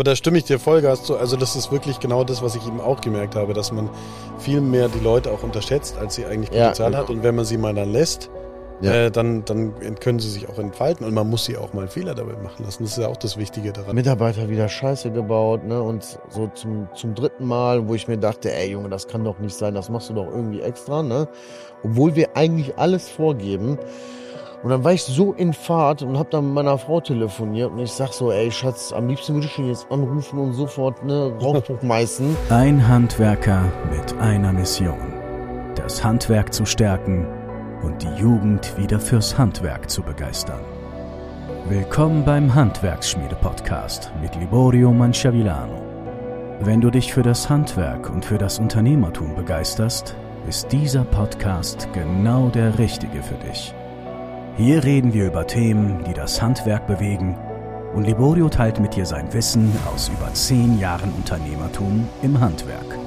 [0.00, 1.18] Aber da stimme ich dir Vollgas zu.
[1.18, 3.90] Also das ist wirklich genau das, was ich eben auch gemerkt habe, dass man
[4.38, 6.98] viel mehr die Leute auch unterschätzt, als sie eigentlich Potenzial ja.
[7.00, 7.10] hat.
[7.10, 8.30] Und wenn man sie mal dann lässt,
[8.80, 8.94] ja.
[8.94, 12.14] äh, dann, dann können sie sich auch entfalten und man muss sie auch mal Fehler
[12.14, 12.82] dabei machen lassen.
[12.84, 13.94] Das ist ja auch das Wichtige daran.
[13.94, 15.82] Mitarbeiter wieder Scheiße gebaut, ne?
[15.82, 19.38] Und so zum, zum dritten Mal, wo ich mir dachte, ey Junge, das kann doch
[19.38, 21.28] nicht sein, das machst du doch irgendwie extra, ne?
[21.84, 23.78] Obwohl wir eigentlich alles vorgeben.
[24.62, 27.78] Und dann war ich so in Fahrt und hab dann mit meiner Frau telefoniert und
[27.78, 31.32] ich sag so, ey Schatz, am liebsten würde ich ihn jetzt anrufen und sofort ne
[31.40, 32.36] Rauch meißen.
[32.50, 35.14] Ein Handwerker mit einer Mission.
[35.76, 37.26] Das Handwerk zu stärken
[37.82, 40.60] und die Jugend wieder fürs Handwerk zu begeistern.
[41.66, 45.80] Willkommen beim Handwerksschmiede-Podcast mit Liborio Manciavillano.
[46.60, 52.48] Wenn du dich für das Handwerk und für das Unternehmertum begeisterst, ist dieser Podcast genau
[52.48, 53.74] der richtige für dich.
[54.60, 57.34] Hier reden wir über Themen, die das Handwerk bewegen
[57.94, 62.98] und Liborio teilt mit dir sein Wissen aus über zehn Jahren Unternehmertum im Handwerk.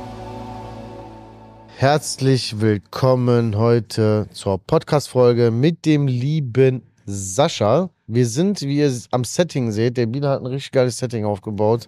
[1.77, 7.92] Herzlich willkommen heute zur Podcast-Folge mit dem lieben Sascha.
[8.08, 11.88] Wir sind, wie ihr am Setting seht, der Bieler hat ein richtig geiles Setting aufgebaut,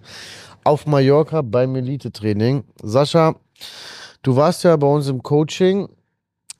[0.62, 2.62] auf Mallorca beim Elite-Training.
[2.84, 3.34] Sascha,
[4.22, 5.88] du warst ja bei uns im Coaching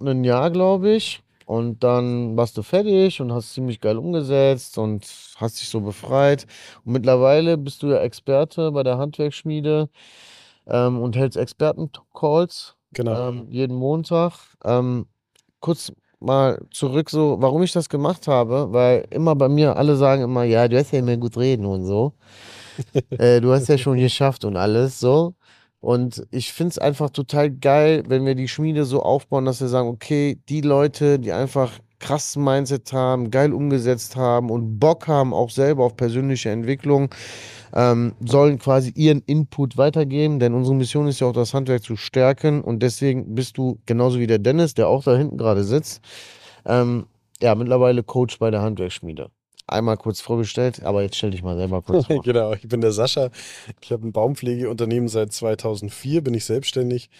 [0.00, 1.22] ein Jahr, glaube ich.
[1.46, 6.44] Und dann warst du fertig und hast ziemlich geil umgesetzt und hast dich so befreit.
[6.84, 9.88] Und mittlerweile bist du ja Experte bei der Handwerksschmiede
[10.66, 13.28] ähm, und hältst Experten-Calls genau.
[13.28, 14.32] ähm, jeden Montag.
[14.64, 15.06] Ähm,
[15.60, 20.22] kurz mal zurück, so warum ich das gemacht habe, weil immer bei mir alle sagen
[20.22, 22.12] immer, ja, du hast ja immer gut reden und so.
[23.10, 25.35] äh, du hast ja schon geschafft und alles so.
[25.86, 29.68] Und ich finde es einfach total geil, wenn wir die Schmiede so aufbauen, dass wir
[29.68, 35.32] sagen, okay, die Leute, die einfach krass Mindset haben, geil umgesetzt haben und Bock haben
[35.32, 37.14] auch selber auf persönliche Entwicklung,
[37.72, 41.94] ähm, sollen quasi ihren Input weitergeben, denn unsere Mission ist ja auch das Handwerk zu
[41.94, 42.62] stärken.
[42.62, 46.02] Und deswegen bist du genauso wie der Dennis, der auch da hinten gerade sitzt,
[46.64, 47.06] ähm,
[47.40, 49.30] ja, mittlerweile Coach bei der Handwerksschmiede
[49.66, 52.22] einmal kurz vorgestellt, aber jetzt stell dich mal selber kurz vor.
[52.22, 53.30] genau, ich bin der Sascha.
[53.80, 57.10] Ich habe ein Baumpflegeunternehmen seit 2004, bin ich selbstständig.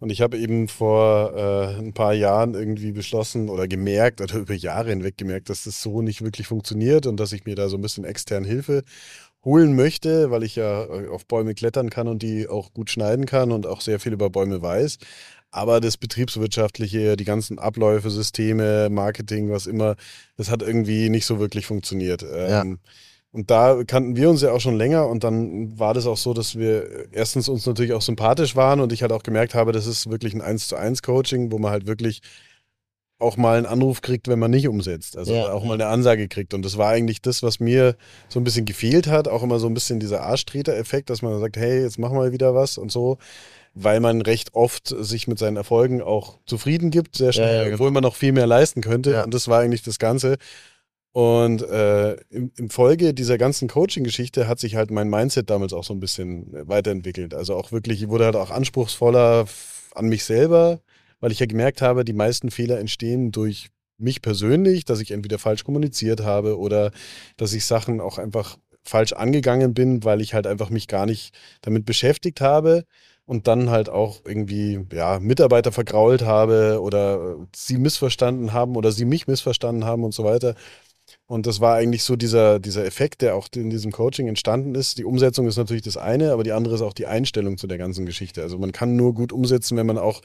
[0.00, 4.52] Und ich habe eben vor äh, ein paar Jahren irgendwie beschlossen oder gemerkt oder über
[4.52, 7.78] Jahre hinweg gemerkt, dass das so nicht wirklich funktioniert und dass ich mir da so
[7.78, 8.82] ein bisschen extern Hilfe
[9.44, 13.24] holen möchte, weil ich ja äh, auf Bäume klettern kann und die auch gut schneiden
[13.26, 14.98] kann und auch sehr viel über Bäume weiß.
[15.54, 19.94] Aber das Betriebswirtschaftliche, die ganzen Abläufe, Systeme, Marketing, was immer,
[20.36, 22.22] das hat irgendwie nicht so wirklich funktioniert.
[22.22, 22.62] Ja.
[22.62, 22.80] Ähm,
[23.30, 26.34] und da kannten wir uns ja auch schon länger und dann war das auch so,
[26.34, 29.86] dass wir erstens uns natürlich auch sympathisch waren und ich halt auch gemerkt habe, das
[29.86, 32.20] ist wirklich ein 1 zu 1 Coaching, wo man halt wirklich
[33.20, 35.16] auch mal einen Anruf kriegt, wenn man nicht umsetzt.
[35.16, 35.52] Also ja.
[35.52, 36.52] auch mal eine Ansage kriegt.
[36.52, 37.94] Und das war eigentlich das, was mir
[38.28, 39.28] so ein bisschen gefehlt hat.
[39.28, 42.56] Auch immer so ein bisschen dieser Arschtreter-Effekt, dass man sagt, hey, jetzt mach mal wieder
[42.56, 43.18] was und so
[43.74, 47.64] weil man recht oft sich mit seinen Erfolgen auch zufrieden gibt, sehr schnell, ja, ja,
[47.64, 47.74] genau.
[47.74, 49.12] obwohl man noch viel mehr leisten könnte.
[49.12, 49.24] Ja.
[49.24, 50.36] Und das war eigentlich das Ganze.
[51.12, 55.84] Und äh, im, im, Folge dieser ganzen Coaching-Geschichte hat sich halt mein Mindset damals auch
[55.84, 57.34] so ein bisschen weiterentwickelt.
[57.34, 59.46] Also auch wirklich, ich wurde halt auch anspruchsvoller
[59.94, 60.80] an mich selber,
[61.20, 65.38] weil ich ja gemerkt habe, die meisten Fehler entstehen durch mich persönlich, dass ich entweder
[65.38, 66.90] falsch kommuniziert habe oder
[67.36, 71.32] dass ich Sachen auch einfach falsch angegangen bin, weil ich halt einfach mich gar nicht
[71.62, 72.84] damit beschäftigt habe
[73.26, 79.04] und dann halt auch irgendwie ja, Mitarbeiter vergrault habe oder sie missverstanden haben oder sie
[79.06, 80.54] mich missverstanden haben und so weiter.
[81.26, 84.98] Und das war eigentlich so dieser, dieser Effekt, der auch in diesem Coaching entstanden ist.
[84.98, 87.78] Die Umsetzung ist natürlich das eine, aber die andere ist auch die Einstellung zu der
[87.78, 88.42] ganzen Geschichte.
[88.42, 90.20] Also man kann nur gut umsetzen, wenn man auch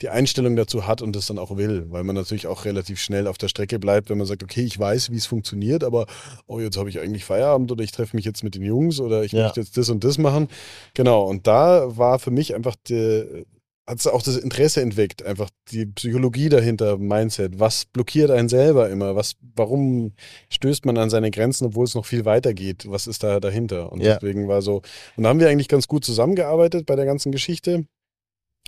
[0.00, 3.26] die Einstellung dazu hat und das dann auch will, weil man natürlich auch relativ schnell
[3.26, 6.06] auf der Strecke bleibt, wenn man sagt, okay, ich weiß, wie es funktioniert, aber
[6.46, 9.24] oh, jetzt habe ich eigentlich Feierabend oder ich treffe mich jetzt mit den Jungs oder
[9.24, 9.44] ich ja.
[9.44, 10.48] möchte jetzt das und das machen.
[10.94, 13.44] Genau, und da war für mich einfach die,
[13.86, 17.60] hat es auch das Interesse entweckt, einfach die Psychologie dahinter, Mindset.
[17.60, 19.14] Was blockiert einen selber immer?
[19.14, 20.12] Was, warum
[20.48, 22.90] stößt man an seine Grenzen, obwohl es noch viel weiter geht?
[22.90, 23.92] Was ist da dahinter?
[23.92, 24.14] Und ja.
[24.14, 24.80] deswegen war so,
[25.16, 27.84] und da haben wir eigentlich ganz gut zusammengearbeitet bei der ganzen Geschichte.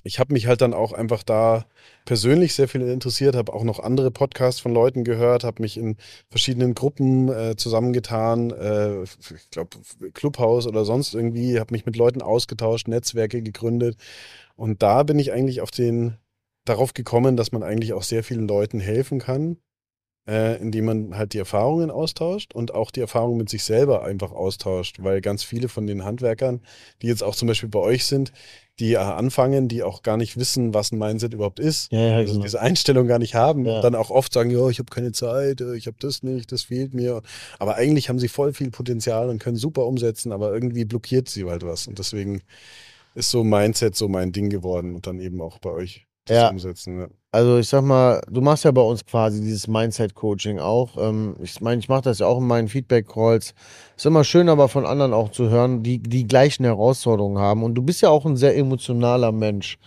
[0.04, 1.66] Ich habe mich halt dann auch einfach da
[2.04, 5.96] persönlich sehr viel interessiert, habe auch noch andere Podcasts von Leuten gehört, habe mich in
[6.28, 9.78] verschiedenen Gruppen äh, zusammengetan, äh, ich glaube
[10.14, 13.96] Clubhaus oder sonst irgendwie, habe mich mit Leuten ausgetauscht, Netzwerke gegründet
[14.56, 16.16] und da bin ich eigentlich auf den,
[16.64, 19.58] darauf gekommen, dass man eigentlich auch sehr vielen Leuten helfen kann,
[20.28, 24.32] äh, indem man halt die Erfahrungen austauscht und auch die Erfahrungen mit sich selber einfach
[24.32, 26.62] austauscht, weil ganz viele von den Handwerkern,
[27.02, 28.32] die jetzt auch zum Beispiel bei euch sind,
[28.80, 31.92] die äh, anfangen, die auch gar nicht wissen, was ein Mindset überhaupt ist.
[31.92, 32.44] Ja, ja, also genau.
[32.44, 33.80] diese Einstellung gar nicht haben Ja.
[33.80, 36.62] dann auch oft sagen, ja, ich habe keine Zeit, äh, ich habe das nicht, das
[36.64, 37.22] fehlt mir.
[37.60, 41.44] Aber eigentlich haben sie voll viel Potenzial und können super umsetzen, aber irgendwie blockiert sie
[41.44, 41.86] halt was.
[41.86, 42.42] Und deswegen
[43.16, 46.48] ist so Mindset so mein Ding geworden und dann eben auch bei euch das Ja.
[46.50, 47.00] umsetzen.
[47.00, 47.06] Ja.
[47.32, 50.96] Also ich sag mal, du machst ja bei uns quasi dieses Mindset-Coaching auch.
[50.98, 53.54] Ähm, ich meine, ich mache das ja auch in meinen Feedback-Calls.
[53.96, 57.62] Ist immer schön, aber von anderen auch zu hören, die die gleichen Herausforderungen haben.
[57.62, 59.78] Und du bist ja auch ein sehr emotionaler Mensch.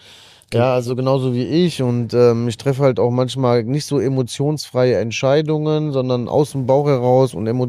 [0.54, 1.82] Ja, also genauso wie ich.
[1.84, 6.88] Und ähm, ich treffe halt auch manchmal nicht so emotionsfreie Entscheidungen, sondern aus dem Bauch
[6.88, 7.68] heraus und emo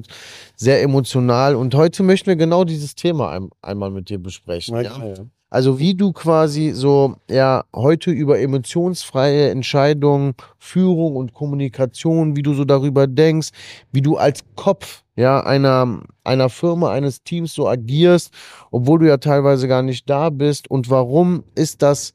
[0.56, 1.56] sehr emotional.
[1.56, 4.76] Und heute möchten wir genau dieses Thema ein einmal mit dir besprechen.
[4.76, 5.14] Ja, Ja?
[5.50, 12.54] Also wie du quasi so, ja, heute über emotionsfreie Entscheidungen, Führung und Kommunikation, wie du
[12.54, 13.48] so darüber denkst,
[13.90, 18.32] wie du als Kopf, ja, einer, einer Firma, eines Teams so agierst,
[18.70, 22.14] obwohl du ja teilweise gar nicht da bist und warum ist das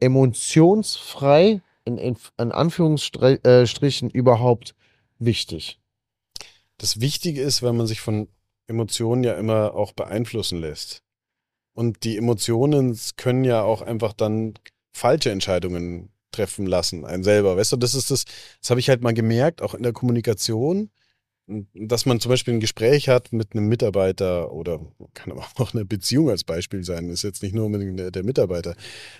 [0.00, 4.74] emotionsfrei, in, in, in Anführungsstrichen, überhaupt
[5.18, 5.80] wichtig?
[6.76, 8.28] Das Wichtige ist, wenn man sich von
[8.66, 11.03] Emotionen ja immer auch beeinflussen lässt.
[11.74, 14.54] Und die Emotionen können ja auch einfach dann
[14.92, 17.56] falsche Entscheidungen treffen lassen, einen selber.
[17.56, 18.24] Weißt du, das ist das,
[18.60, 20.90] das habe ich halt mal gemerkt, auch in der Kommunikation,
[21.46, 24.80] dass man zum Beispiel ein Gespräch hat mit einem Mitarbeiter oder
[25.12, 28.24] kann aber auch eine Beziehung als Beispiel sein, ist jetzt nicht nur unbedingt der, der
[28.24, 28.76] Mitarbeiter.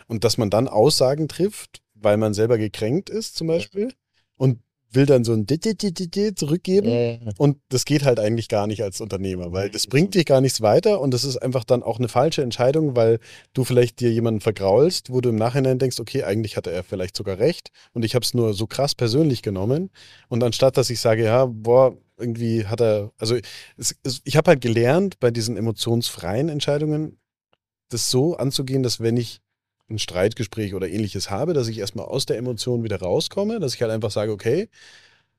[0.07, 3.93] Und dass man dann Aussagen trifft, weil man selber gekränkt ist zum Beispiel
[4.37, 4.59] und
[4.95, 6.89] will dann so ein Dit-Dit-Dit-Dit zurückgeben.
[6.89, 10.41] Äh, Und das geht halt eigentlich gar nicht als Unternehmer, weil das bringt dich gar
[10.41, 13.19] nichts weiter und das ist einfach dann auch eine falsche Entscheidung, weil
[13.53, 17.17] du vielleicht dir jemanden vergraulst, wo du im Nachhinein denkst, okay, eigentlich hatte er vielleicht
[17.17, 19.91] sogar recht und ich habe es nur so krass persönlich genommen.
[20.29, 23.37] Und anstatt dass ich sage, ja, boah, irgendwie hat er, also
[23.77, 27.19] es, es, ich habe halt gelernt, bei diesen emotionsfreien Entscheidungen
[27.89, 29.41] das so anzugehen, dass wenn ich
[29.91, 33.83] ein Streitgespräch oder ähnliches habe, dass ich erstmal aus der Emotion wieder rauskomme, dass ich
[33.83, 34.69] halt einfach sage, okay,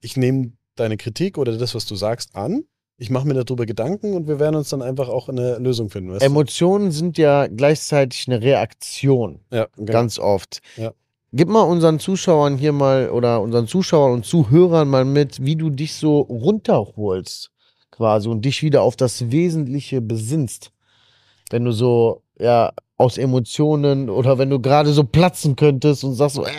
[0.01, 2.63] ich nehme deine Kritik oder das, was du sagst, an.
[2.97, 6.11] Ich mache mir darüber Gedanken und wir werden uns dann einfach auch eine Lösung finden.
[6.11, 6.25] Weißt du?
[6.25, 9.41] Emotionen sind ja gleichzeitig eine Reaktion.
[9.51, 10.59] ja, ganz, Ganz oft.
[10.77, 10.93] Ja.
[11.33, 15.69] Gib mal unseren Zuschauern hier mal oder unseren Zuschauern und Zuhörern mal mit, wie du
[15.69, 17.51] dich so runterholst
[17.91, 20.71] quasi und dich wieder auf das Wesentliche besinnst.
[21.49, 26.35] Wenn du so, ja, aus Emotionen oder wenn du gerade so platzen könntest und sagst
[26.35, 26.51] so, äh,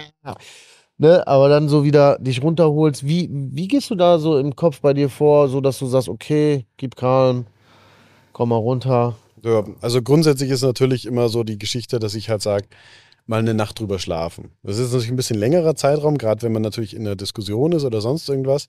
[0.99, 3.07] ne, aber dann so wieder dich runterholst.
[3.07, 6.09] Wie, wie gehst du da so im Kopf bei dir vor, so dass du sagst,
[6.09, 7.47] okay, gib Kahn,
[8.33, 9.17] komm mal runter.
[9.43, 12.67] Ja, also grundsätzlich ist natürlich immer so die Geschichte, dass ich halt sage,
[13.27, 14.51] mal eine Nacht drüber schlafen.
[14.63, 17.85] Das ist natürlich ein bisschen längerer Zeitraum, gerade wenn man natürlich in der Diskussion ist
[17.85, 18.69] oder sonst irgendwas.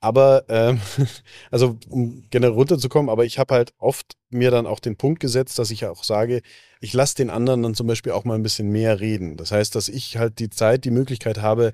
[0.00, 0.80] Aber, ähm,
[1.50, 5.58] also um generell runterzukommen, aber ich habe halt oft mir dann auch den Punkt gesetzt,
[5.58, 6.42] dass ich auch sage,
[6.80, 9.36] ich lasse den anderen dann zum Beispiel auch mal ein bisschen mehr reden.
[9.36, 11.72] Das heißt, dass ich halt die Zeit, die Möglichkeit habe,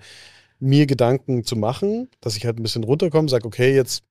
[0.60, 4.04] mir Gedanken zu machen, dass ich halt ein bisschen runterkomme, sage, okay, jetzt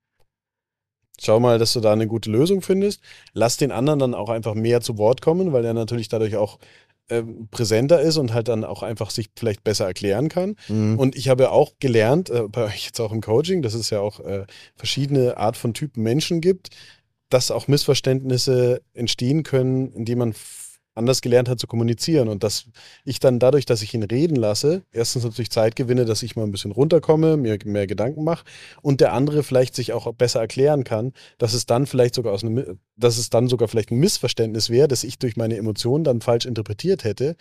[1.19, 3.01] schau mal, dass du da eine gute Lösung findest.
[3.33, 6.59] Lass den anderen dann auch einfach mehr zu Wort kommen, weil er natürlich dadurch auch
[7.09, 10.55] ähm, präsenter ist und halt dann auch einfach sich vielleicht besser erklären kann.
[10.67, 10.97] Mhm.
[10.97, 13.89] Und ich habe ja auch gelernt, äh, bei euch jetzt auch im Coaching, dass es
[13.89, 14.45] ja auch äh,
[14.75, 16.69] verschiedene Art von Typen Menschen gibt,
[17.29, 20.33] dass auch Missverständnisse entstehen können, indem man
[20.93, 22.65] anders gelernt hat zu kommunizieren und dass
[23.05, 26.43] ich dann dadurch, dass ich ihn reden lasse, erstens natürlich Zeit gewinne, dass ich mal
[26.43, 28.43] ein bisschen runterkomme, mir mehr Gedanken mache
[28.81, 32.43] und der andere vielleicht sich auch besser erklären kann, dass es dann vielleicht sogar aus
[32.43, 36.21] einem, dass es dann sogar vielleicht ein Missverständnis wäre, dass ich durch meine Emotionen dann
[36.21, 37.35] falsch interpretiert hätte.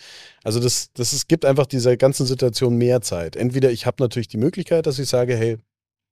[0.45, 3.37] Also das, das es gibt einfach dieser ganzen Situation mehr Zeit.
[3.37, 5.59] Entweder ich habe natürlich die Möglichkeit, dass ich sage, hey,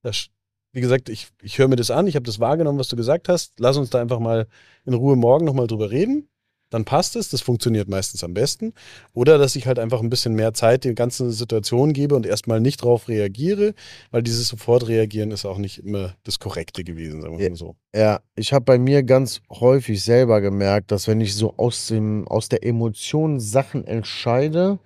[0.02, 0.28] das,
[0.72, 3.28] wie gesagt, ich, ich höre mir das an, ich habe das wahrgenommen, was du gesagt
[3.28, 4.48] hast, lass uns da einfach mal
[4.84, 6.28] in Ruhe morgen nochmal drüber reden.
[6.70, 8.74] Dann passt es, das funktioniert meistens am besten.
[9.14, 12.60] Oder dass ich halt einfach ein bisschen mehr Zeit der ganzen Situation gebe und erstmal
[12.60, 13.74] nicht drauf reagiere,
[14.10, 17.76] weil dieses Sofort-Reagieren ist auch nicht immer das Korrekte gewesen, sagen wir mal so.
[17.94, 22.28] Ja, ich habe bei mir ganz häufig selber gemerkt, dass wenn ich so aus dem,
[22.28, 24.78] aus der Emotion Sachen entscheide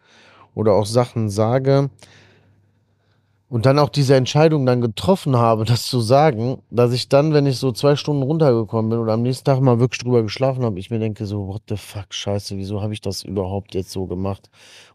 [0.55, 1.91] oder auch Sachen sage
[3.53, 7.45] und dann auch diese Entscheidung dann getroffen habe, das zu sagen, dass ich dann, wenn
[7.45, 10.79] ich so zwei Stunden runtergekommen bin oder am nächsten Tag mal wirklich drüber geschlafen habe,
[10.79, 14.07] ich mir denke so, what the fuck, scheiße, wieso habe ich das überhaupt jetzt so
[14.07, 14.49] gemacht?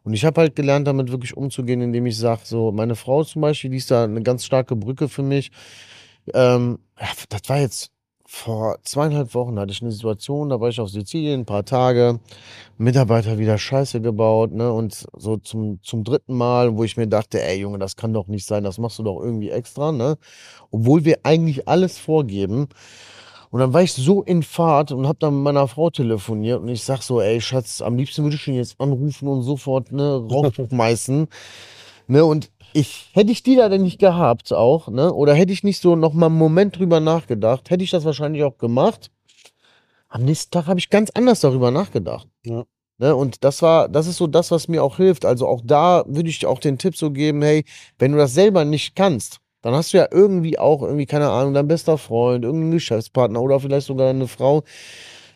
[0.04, 3.44] Und ich habe halt gelernt, damit wirklich umzugehen, indem ich sage, so, meine Frau zum
[3.44, 5.52] Beispiel, die ist da eine ganz starke Brücke für mich.
[6.34, 7.92] Ähm, ja, das war jetzt
[8.30, 12.20] vor zweieinhalb Wochen hatte ich eine Situation, da war ich auf Sizilien, ein paar Tage,
[12.78, 14.72] Mitarbeiter wieder Scheiße gebaut, ne?
[14.74, 18.28] Und so zum, zum dritten Mal, wo ich mir dachte, ey Junge, das kann doch
[18.28, 20.18] nicht sein, das machst du doch irgendwie extra, ne?
[20.72, 22.68] Obwohl wir eigentlich alles vorgeben.
[23.50, 26.68] Und dann war ich so in Fahrt und habe dann mit meiner Frau telefoniert und
[26.68, 30.16] ich sag so, ey Schatz, am liebsten würde ich ihn jetzt anrufen und sofort ne,
[30.30, 31.30] Rauch schmeißen.
[32.10, 35.64] Ne, und ich, hätte ich die da denn nicht gehabt auch, ne, oder hätte ich
[35.64, 39.12] nicht so noch mal einen Moment drüber nachgedacht, hätte ich das wahrscheinlich auch gemacht.
[40.10, 42.28] Am nächsten Tag habe ich ganz anders darüber nachgedacht.
[42.46, 42.64] Ja.
[43.00, 45.26] Ne, und das war, das ist so das, was mir auch hilft.
[45.26, 47.64] Also auch da würde ich auch den Tipp so geben, hey,
[48.00, 51.54] wenn du das selber nicht kannst, dann hast du ja irgendwie auch, irgendwie, keine Ahnung,
[51.54, 54.64] dein bester Freund, irgendein Geschäftspartner oder vielleicht sogar eine Frau,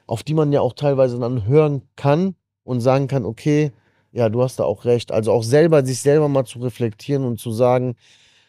[0.07, 3.71] auf die man ja auch teilweise dann hören kann und sagen kann, okay,
[4.11, 5.11] ja, du hast da auch recht.
[5.11, 7.95] Also auch selber, sich selber mal zu reflektieren und zu sagen,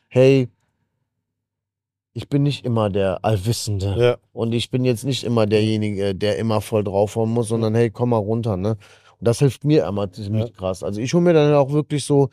[0.08, 0.48] hey,
[2.14, 3.94] ich bin nicht immer der Allwissende.
[3.98, 4.16] Ja.
[4.32, 8.10] Und ich bin jetzt nicht immer derjenige, der immer voll draufhauen muss, sondern hey, komm
[8.10, 8.76] mal runter, ne?
[9.18, 10.52] Und das hilft mir immer ziemlich Ja.
[10.56, 10.82] krass.
[10.82, 12.28] Also ich hole mir dann auch wirklich so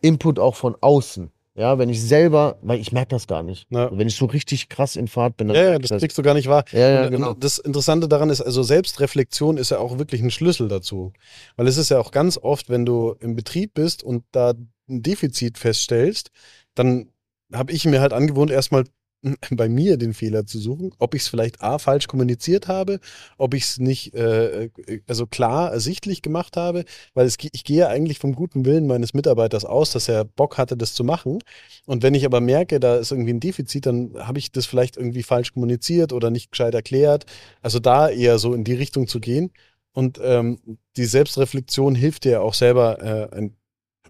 [0.00, 1.30] Input auch von außen.
[1.58, 3.66] Ja, wenn ich selber, weil ich merke das gar nicht.
[3.70, 3.90] Ja.
[3.92, 6.34] Wenn ich so richtig krass in Fahrt bin, dann Ja, ja, das kriegst du gar
[6.34, 6.64] nicht wahr.
[6.70, 7.34] Ja, ja, genau.
[7.34, 11.12] das Interessante daran ist, also Selbstreflexion ist ja auch wirklich ein Schlüssel dazu.
[11.56, 14.54] Weil es ist ja auch ganz oft, wenn du im Betrieb bist und da
[14.88, 16.30] ein Defizit feststellst,
[16.76, 17.10] dann
[17.52, 18.84] habe ich mir halt angewohnt, erstmal
[19.50, 23.00] bei mir den Fehler zu suchen, ob ich es vielleicht A falsch kommuniziert habe,
[23.36, 24.70] ob ich es nicht äh,
[25.06, 26.84] also klar ersichtlich gemacht habe,
[27.14, 30.76] weil es, ich gehe eigentlich vom guten Willen meines Mitarbeiters aus, dass er Bock hatte,
[30.76, 31.38] das zu machen.
[31.86, 34.96] Und wenn ich aber merke, da ist irgendwie ein Defizit, dann habe ich das vielleicht
[34.96, 37.26] irgendwie falsch kommuniziert oder nicht gescheit erklärt.
[37.62, 39.50] Also da eher so in die Richtung zu gehen.
[39.92, 40.58] Und ähm,
[40.96, 43.56] die Selbstreflexion hilft dir auch selber, äh, ein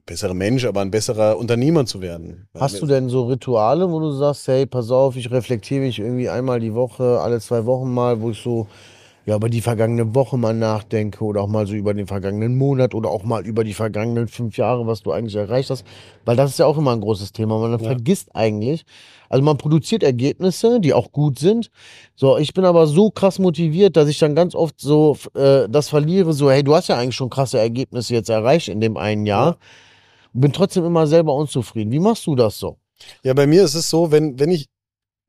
[0.09, 2.49] besserer Mensch, aber ein besserer Unternehmer zu werden.
[2.59, 6.29] Hast du denn so Rituale, wo du sagst, hey, pass auf, ich reflektiere mich irgendwie
[6.29, 8.67] einmal die Woche, alle zwei Wochen mal, wo ich so
[9.27, 12.95] ja, über die vergangene Woche mal nachdenke oder auch mal so über den vergangenen Monat
[12.95, 15.85] oder auch mal über die vergangenen fünf Jahre, was du eigentlich erreicht hast.
[16.25, 17.59] Weil das ist ja auch immer ein großes Thema.
[17.59, 17.79] Man Ja.
[17.79, 18.87] vergisst eigentlich,
[19.29, 21.71] also man produziert Ergebnisse, die auch gut sind.
[22.17, 25.91] So, ich bin aber so krass motiviert, dass ich dann ganz oft so äh, das
[25.91, 29.27] verliere, so, hey, du hast ja eigentlich schon krasse Ergebnisse jetzt erreicht in dem einen
[29.27, 29.59] Jahr.
[30.33, 31.91] Bin trotzdem immer selber unzufrieden.
[31.93, 32.79] Wie machst du das so?
[33.23, 34.67] Ja, bei mir ist es so, wenn, wenn ich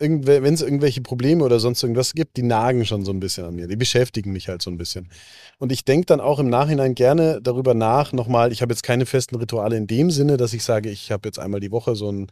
[0.02, 3.56] wenn es irgendwelche Probleme oder sonst irgendwas gibt, die nagen schon so ein bisschen an
[3.56, 3.68] mir.
[3.68, 5.10] Die beschäftigen mich halt so ein bisschen.
[5.58, 9.06] Und ich denke dann auch im Nachhinein gerne darüber nach, nochmal, ich habe jetzt keine
[9.06, 12.10] festen Rituale in dem Sinne, dass ich sage, ich habe jetzt einmal die Woche so
[12.10, 12.28] ein,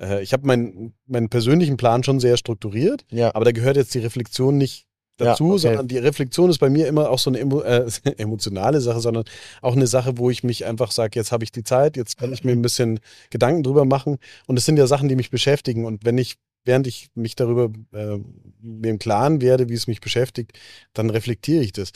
[0.00, 3.34] äh, ich habe meinen, meinen persönlichen Plan schon sehr strukturiert, Ja.
[3.34, 4.86] aber da gehört jetzt die Reflexion nicht
[5.18, 5.58] Ja, dazu, okay.
[5.58, 7.86] sondern die Reflexion ist bei mir immer auch so eine emo äh,
[8.18, 9.24] emotionale Sache, sondern
[9.62, 12.32] auch eine Sache, wo ich mich einfach sage, jetzt habe ich die Zeit, jetzt kann
[12.32, 14.18] ich mir ein bisschen Gedanken drüber machen.
[14.46, 15.84] Und es sind ja Sachen, die mich beschäftigen.
[15.84, 18.18] Und wenn ich, während ich mich darüber äh,
[18.60, 20.52] mir im Klaren werde, wie es mich beschäftigt,
[20.92, 21.90] dann reflektiere ich das.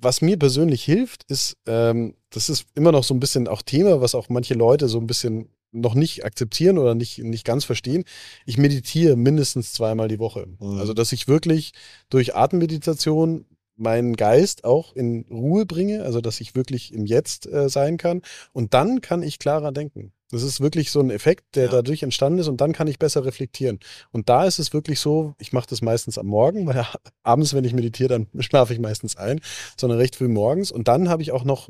[0.00, 4.00] Was mir persönlich hilft, ist, ähm, das ist immer noch so ein bisschen auch Thema,
[4.00, 8.04] was auch manche Leute so ein bisschen noch nicht akzeptieren oder nicht, nicht ganz verstehen.
[8.46, 10.46] Ich meditiere mindestens zweimal die Woche.
[10.60, 10.78] Mhm.
[10.78, 11.72] Also, dass ich wirklich
[12.08, 13.44] durch Atemmeditation
[13.76, 18.22] meinen Geist auch in Ruhe bringe, also dass ich wirklich im Jetzt äh, sein kann.
[18.52, 20.12] Und dann kann ich klarer denken.
[20.30, 21.70] Das ist wirklich so ein Effekt, der Ja.
[21.70, 23.78] dadurch entstanden ist und dann kann ich besser reflektieren.
[24.10, 26.84] Und da ist es wirklich so, ich mache das meistens am Morgen, weil
[27.22, 29.40] abends, wenn ich meditiere, dann schlafe ich meistens ein,
[29.76, 30.70] sondern recht früh morgens.
[30.70, 31.68] Und dann habe ich auch noch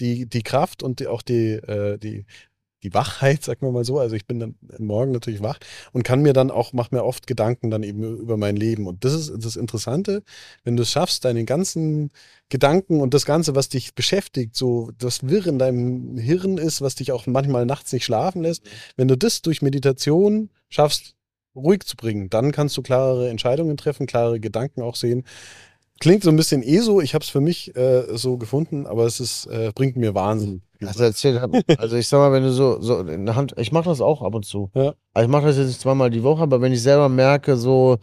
[0.00, 2.24] die, die Kraft und die, auch die, äh, die,
[2.82, 3.98] die Wachheit, sagen wir mal so.
[3.98, 5.58] Also ich bin dann morgen natürlich wach
[5.92, 8.86] und kann mir dann auch, mache mir oft Gedanken dann eben über mein Leben.
[8.86, 10.22] Und das ist das Interessante,
[10.64, 12.10] wenn du es schaffst, deine ganzen
[12.48, 16.94] Gedanken und das Ganze, was dich beschäftigt, so das Wirr in deinem Hirn ist, was
[16.94, 18.62] dich auch manchmal nachts nicht schlafen lässt,
[18.96, 21.14] wenn du das durch Meditation schaffst,
[21.54, 25.24] ruhig zu bringen, dann kannst du klarere Entscheidungen treffen, klarere Gedanken auch sehen.
[26.00, 29.04] Klingt so ein bisschen eh so, ich habe es für mich äh, so gefunden, aber
[29.04, 30.62] es ist, äh, bringt mir Wahnsinn.
[30.82, 31.38] Also erzähl,
[31.76, 34.22] also ich sag mal, wenn du so, so in der Hand, ich mache das auch
[34.22, 34.70] ab und zu.
[34.74, 34.94] Ja.
[35.12, 37.98] Also ich mache das jetzt nicht zweimal die Woche, aber wenn ich selber merke, so,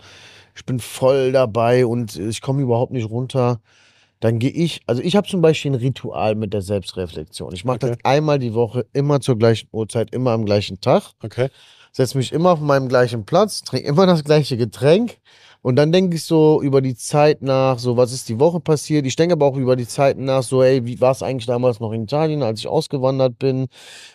[0.56, 3.62] ich bin voll dabei und ich komme überhaupt nicht runter,
[4.20, 7.52] dann gehe ich, also ich habe zum Beispiel ein Ritual mit der Selbstreflexion.
[7.56, 8.02] Ich mache das Okay.
[8.04, 11.50] einmal die Woche, immer zur gleichen Uhrzeit, immer am gleichen Tag, Okay.
[11.94, 15.18] setze mich immer auf meinem gleichen Platz, trinke immer das gleiche Getränk
[15.62, 19.06] und dann denke ich so über die Zeit nach, so was ist die Woche passiert.
[19.06, 21.80] Ich denke aber auch über die Zeiten nach, so ey, wie war es eigentlich damals
[21.80, 23.68] noch in Italien, als ich ausgewandert bin?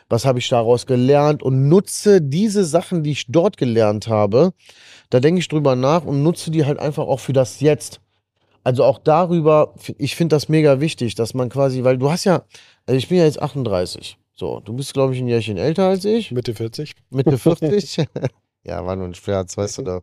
[0.08, 1.42] Was habe ich daraus gelernt?
[1.42, 4.52] Und nutze diese Sachen, die ich dort gelernt habe,
[5.10, 8.00] da denke ich drüber nach und nutze die halt einfach auch für das Jetzt.
[8.64, 12.44] Also auch darüber, ich finde das mega wichtig, dass man quasi, weil du hast ja,
[12.86, 14.16] also ich bin ja jetzt 38.
[14.34, 16.30] So, du bist, glaube ich, ein Jährchen älter als ich.
[16.30, 16.94] Mitte 40.
[17.10, 18.06] Mitte 40.
[18.64, 20.02] Ja, war nur ein Scherz, weißt du doch.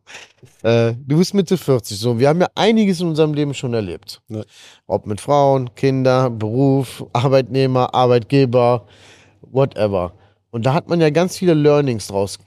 [0.64, 1.98] Äh, du bist Mitte 40.
[1.98, 4.22] So, wir haben ja einiges in unserem Leben schon erlebt.
[4.28, 4.44] Ja.
[4.86, 8.86] Ob mit Frauen, Kinder, Beruf, Arbeitnehmer, Arbeitgeber,
[9.42, 10.14] whatever.
[10.52, 12.38] Und da hat man ja ganz viele Learnings draus.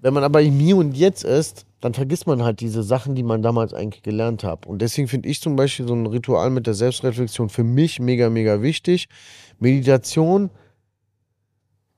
[0.00, 3.22] Wenn man aber im Hier und Jetzt ist, dann vergisst man halt diese Sachen, die
[3.22, 4.66] man damals eigentlich gelernt hat.
[4.66, 8.28] Und deswegen finde ich zum Beispiel so ein Ritual mit der Selbstreflexion für mich mega,
[8.28, 9.08] mega wichtig.
[9.58, 10.50] Meditation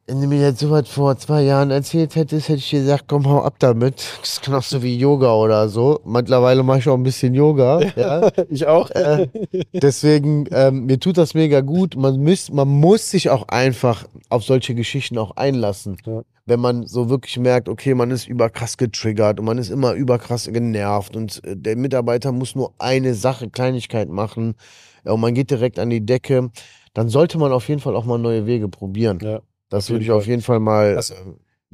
[0.07, 3.43] wenn du mir jetzt sowas vor zwei Jahren erzählt hättest, hätte ich gesagt, komm, hau
[3.43, 4.05] ab damit.
[4.21, 6.01] Das ist genauso wie Yoga oder so.
[6.05, 7.81] Mittlerweile mache ich auch ein bisschen Yoga.
[7.97, 8.31] Ja.
[8.51, 8.91] ich auch.
[8.91, 9.29] Äh,
[9.73, 11.97] deswegen, ähm, mir tut das mega gut.
[11.97, 15.97] Man, müß, man muss sich auch einfach auf solche Geschichten auch einlassen.
[16.05, 16.23] Ja.
[16.45, 20.51] Wenn man so wirklich merkt, okay, man ist überkrass getriggert und man ist immer überkrass
[20.53, 24.55] genervt und äh, der Mitarbeiter muss nur eine Sache, Kleinigkeit machen
[25.07, 26.51] ja, und man geht direkt an die Decke,
[26.93, 29.19] dann sollte man auf jeden Fall auch mal neue Wege probieren.
[29.23, 29.41] Ja.
[29.75, 31.15] Das würde ich auf jeden Fall mal Das- äh,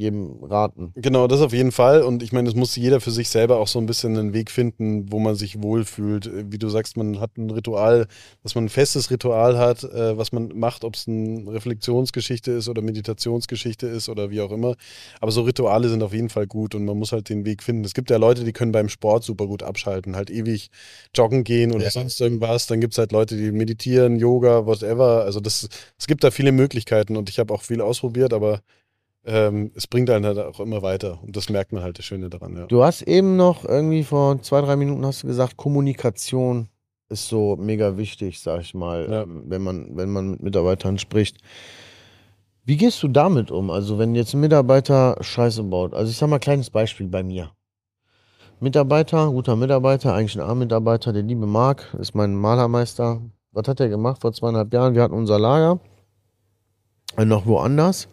[0.00, 0.92] jedem raten.
[0.96, 2.02] Genau, das auf jeden Fall.
[2.02, 4.50] Und ich meine, es muss jeder für sich selber auch so ein bisschen einen Weg
[4.50, 6.26] finden, wo man sich wohlfühlt.
[6.26, 8.06] Äh, Wie du sagst, man hat ein Ritual,
[8.42, 12.68] dass man ein festes Ritual hat, äh, was man macht, ob es eine Reflexionsgeschichte ist
[12.68, 14.74] oder Meditationsgeschichte ist oder wie auch immer.
[15.20, 17.84] Aber so Rituale sind auf jeden Fall gut und man muss halt den Weg finden.
[17.84, 20.70] Es gibt ja Leute, die können beim Sport super gut abschalten, halt ewig
[21.14, 21.90] joggen gehen oder Ja.
[21.90, 22.66] sonst irgendwas.
[22.66, 25.24] Dann gibt es halt Leute, die meditieren, Yoga, whatever.
[25.24, 28.60] Also das, es gibt da viele Möglichkeiten und ich habe auch viel ausprobiert, aber
[29.24, 31.18] ähm, es bringt einen halt auch immer weiter.
[31.22, 32.66] Und das merkt man halt das Schöne daran, ja.
[32.66, 36.68] Du hast eben noch irgendwie vor zwei, drei Minuten hast du gesagt, Kommunikation
[37.08, 39.22] ist so mega wichtig, sag ich mal, Ja.
[39.22, 41.38] ähm, wenn man, wenn man mit Mitarbeitern spricht.
[42.64, 43.70] Wie gehst du damit um?
[43.70, 45.92] Also, wenn jetzt ein Mitarbeiter Scheiße baut.
[45.92, 47.50] Also, ich sag mal, kleines Beispiel bei mir.
[48.60, 53.22] Mitarbeiter, guter Mitarbeiter, eigentlich ein A-Mitarbeiter, der liebe Marc, ist mein Malermeister.
[53.52, 54.94] Was hat er gemacht vor zweieinhalb Jahren?
[54.94, 55.80] Wir hatten unser Lager,
[57.16, 58.06] äh, noch woanders.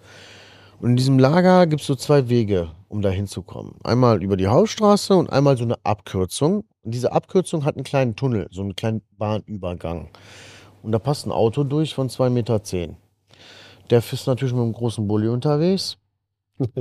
[0.79, 3.75] Und in diesem Lager gibt es so zwei Wege, um da hinzukommen.
[3.83, 6.65] Einmal über die Hausstraße und einmal so eine Abkürzung.
[6.83, 10.09] Und diese Abkürzung hat einen kleinen Tunnel, so einen kleinen Bahnübergang.
[10.83, 12.61] Und da passt ein Auto durch von 2,10 Meter.
[13.89, 15.97] Der ist natürlich mit einem großen Bulli unterwegs.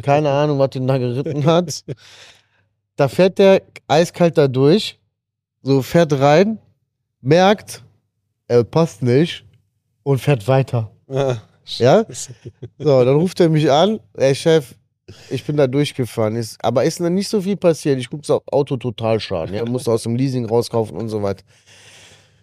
[0.03, 1.85] Keine Ahnung, was den da geritten hat.
[2.97, 4.99] Da fährt der eiskalt da durch,
[5.63, 6.59] so fährt rein,
[7.21, 7.85] merkt,
[8.49, 9.45] er passt nicht
[10.03, 10.91] und fährt weiter.
[11.09, 11.37] Ah,
[11.79, 12.05] Ja?
[12.79, 14.75] So, dann ruft er mich an, ey Chef,
[15.31, 16.37] ich bin da durchgefahren.
[16.37, 17.99] Ist, aber ist dann nicht so viel passiert.
[17.99, 19.55] Ich gucke auf Auto Totalschaden.
[19.55, 21.45] Er musste aus dem Leasing rauskaufen und so weiter.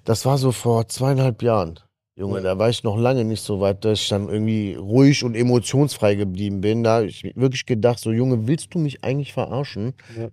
[0.06, 1.80] Das war so vor zweieinhalb Jahren.
[2.16, 2.44] Junge, Ja.
[2.44, 6.16] da war ich noch lange nicht so weit, dass ich dann irgendwie ruhig und emotionsfrei
[6.16, 6.84] geblieben bin.
[6.84, 9.94] Da habe ich wirklich gedacht, so Junge, willst du mich eigentlich verarschen?
[10.18, 10.30] Ja.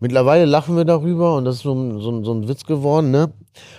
[0.00, 3.10] Mittlerweile lachen wir darüber und das ist so ein, so ein, so ein Witz geworden,
[3.10, 3.32] ne?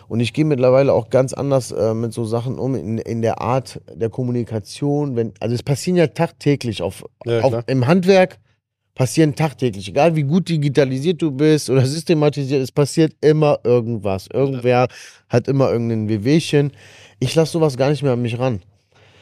[0.08, 3.42] Und ich gehe mittlerweile auch ganz anders äh, mit so Sachen um, in, in der
[3.42, 5.16] Art der Kommunikation.
[5.16, 8.38] Wenn, also es passieren ja tagtäglich auf, Ja, auf, im Handwerk
[8.94, 14.28] passieren tagtäglich, egal wie gut digitalisiert du bist oder systematisiert, es passiert immer irgendwas.
[14.32, 14.90] Irgendwer
[15.28, 16.72] hat immer irgendein Wehwehchen.
[17.20, 18.62] Ich lasse sowas gar nicht mehr an mich ran.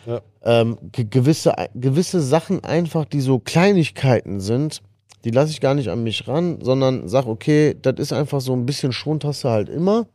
[0.06, 0.22] Ja.
[0.44, 4.82] Ähm, ge gewisse, gewisse Sachen einfach, die so Kleinigkeiten sind,
[5.24, 8.54] die lasse ich gar nicht an mich ran, sondern sag, okay, das ist einfach so
[8.54, 8.92] ein bisschen
[9.44, 10.08] du halt immer.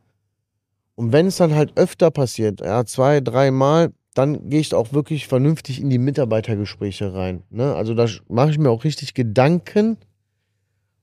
[0.95, 5.27] Und wenn es dann halt öfter passiert, ja, zwei, dreimal, dann gehe ich auch wirklich
[5.27, 7.43] vernünftig in die Mitarbeitergespräche rein.
[7.49, 7.75] Ne?
[7.75, 9.97] Also da mache ich mir auch richtig Gedanken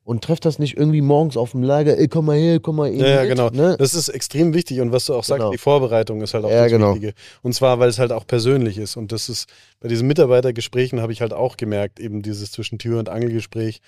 [0.04, 2.92] und treffe das nicht irgendwie morgens auf dem Lager, ey, komm mal her, komm mal
[2.92, 3.50] Ja, ja, mit, genau.
[3.50, 3.76] Ne?
[3.78, 5.50] Das ist extrem wichtig und was du auch sagst, Genau.
[5.52, 6.90] die Vorbereitung ist halt auch Ja, das genau.
[6.94, 7.14] Wichtige.
[7.42, 8.96] Und zwar, weil es halt auch persönlich ist.
[8.96, 9.48] Und das ist,
[9.80, 13.80] bei diesen Mitarbeitergesprächen habe ich halt auch gemerkt, eben dieses zwischen Tür- und Angelgespräch,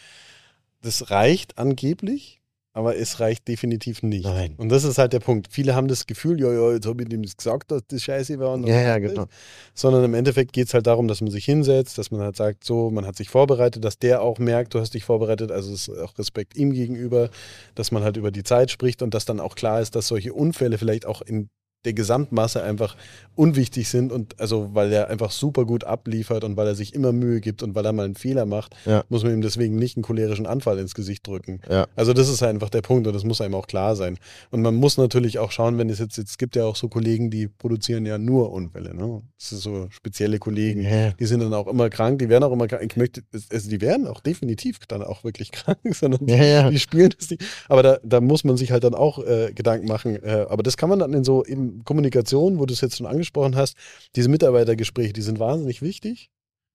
[0.83, 2.41] das reicht angeblich,
[2.75, 4.25] aber es reicht definitiv nicht.
[4.25, 4.55] Nein.
[4.59, 5.47] Und das ist halt der Punkt.
[5.49, 8.55] Viele haben das Gefühl, ja, ja, jetzt habe ich dem gesagt, dass das scheiße war.
[8.55, 9.27] Und Ja, ja, genau.
[9.75, 12.65] Sondern im Endeffekt geht es halt darum, dass man sich hinsetzt, dass man halt sagt,
[12.65, 15.87] so, man hat sich vorbereitet, dass der auch merkt, du hast dich vorbereitet, also es
[15.87, 17.31] ist auch Respekt ihm gegenüber,
[17.77, 20.35] dass man halt über die Zeit spricht und dass dann auch klar ist, dass solche
[20.35, 21.51] Unfälle vielleicht auch in
[21.85, 22.97] der Gesamtmasse einfach
[23.37, 27.13] unwichtig sind und also weil er einfach super gut abliefert und weil er sich immer
[27.13, 29.05] Mühe gibt und weil er mal einen Fehler macht, Ja.
[29.09, 31.61] muss man ihm deswegen nicht einen cholerischen Anfall ins Gesicht drücken.
[31.69, 31.87] Ja.
[31.97, 34.19] Also das ist einfach der Punkt und das muss einem auch klar sein.
[34.53, 37.29] Und man muss natürlich auch schauen, wenn es jetzt, jetzt gibt ja auch so Kollegen,
[37.31, 38.95] die produzieren ja nur Unfälle.
[38.95, 39.23] Ne?
[39.39, 40.83] Das sind so spezielle Kollegen.
[40.83, 41.11] Ja.
[41.11, 42.83] Die sind dann auch immer krank, die werden auch immer krank.
[42.89, 46.71] Ich möchte, also die werden auch definitiv dann auch wirklich krank, sondern Ja, ja.
[46.71, 47.43] die spielen das nicht.
[47.69, 50.23] Aber da, da muss man sich halt dann auch äh, Gedanken machen.
[50.23, 53.07] Äh, aber das kann man dann in so in Kommunikation, wo du es jetzt schon
[53.07, 53.77] angesprochen hast,
[54.17, 56.31] diese Mitarbeitergespräche, die sind wahnsinnig wichtig.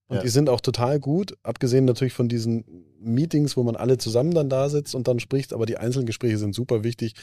[0.07, 0.23] Und Ja.
[0.23, 2.65] die sind auch total gut, abgesehen natürlich von diesen
[2.99, 6.39] Meetings, wo man alle zusammen dann da sitzt und dann spricht, aber die einzelnen Gespräche
[6.39, 7.13] sind super wichtig,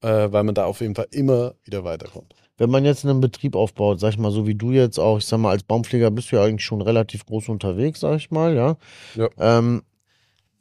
[0.00, 2.34] äh, weil man da auf jeden Fall immer wieder weiterkommt.
[2.56, 5.24] Wenn man jetzt einen Betrieb aufbaut, sag ich mal, so wie du jetzt auch, ich
[5.24, 8.54] sag mal, als Baumpfleger bist du ja eigentlich schon relativ groß unterwegs, sag ich mal,
[8.54, 8.76] ja.
[9.14, 9.28] Ja.
[9.38, 9.82] Ähm,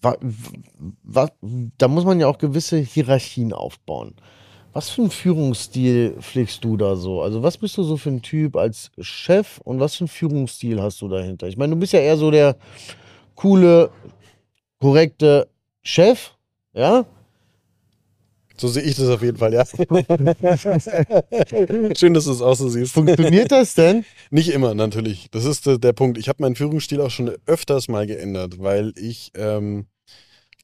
[0.01, 0.15] wa,
[1.03, 1.29] wa,
[1.77, 4.15] da muss man ja auch gewisse Hierarchien aufbauen.
[4.73, 7.21] Was für einen Führungsstil pflegst du da so?
[7.21, 10.81] Also, was bist du so für ein Typ als Chef und was für einen Führungsstil
[10.81, 11.47] hast du dahinter?
[11.47, 12.57] Ich meine, du bist ja eher so der
[13.35, 13.91] coole,
[14.79, 15.47] korrekte
[15.83, 16.31] Chef,
[16.73, 17.05] ja?
[18.57, 19.63] So sehe ich das auf jeden Fall, ja.
[21.95, 22.93] Schön, dass du es auch so siehst.
[22.93, 24.05] Funktioniert das denn?
[24.31, 25.27] Nicht immer, natürlich.
[25.31, 26.17] Das ist der, der Punkt.
[26.17, 29.85] Ich habe meinen Führungsstil auch schon öfters mal geändert, weil ich ähm,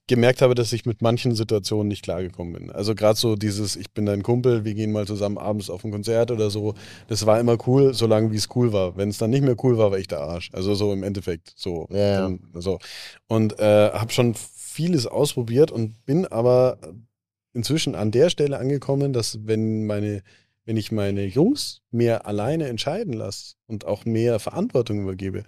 [0.09, 2.71] gemerkt habe, dass ich mit manchen Situationen nicht klargekommen bin.
[2.71, 5.91] Also gerade so dieses, ich bin dein Kumpel, wir gehen mal zusammen abends auf ein
[5.91, 6.73] Konzert oder so.
[7.07, 8.97] Das war immer cool, solange wie es cool war.
[8.97, 10.49] Wenn es dann nicht mehr cool war, war ich der Arsch.
[10.51, 11.53] Also so im Endeffekt.
[11.55, 11.87] So.
[11.91, 12.37] Ja, ja.
[12.55, 12.79] So.
[13.27, 16.79] Und äh, habe schon vieles ausprobiert und bin aber
[17.53, 20.23] inzwischen an der Stelle angekommen, dass wenn meine,
[20.65, 25.43] wenn ich meine Jungs mehr alleine entscheiden lasse und auch mehr Verantwortung übergebe,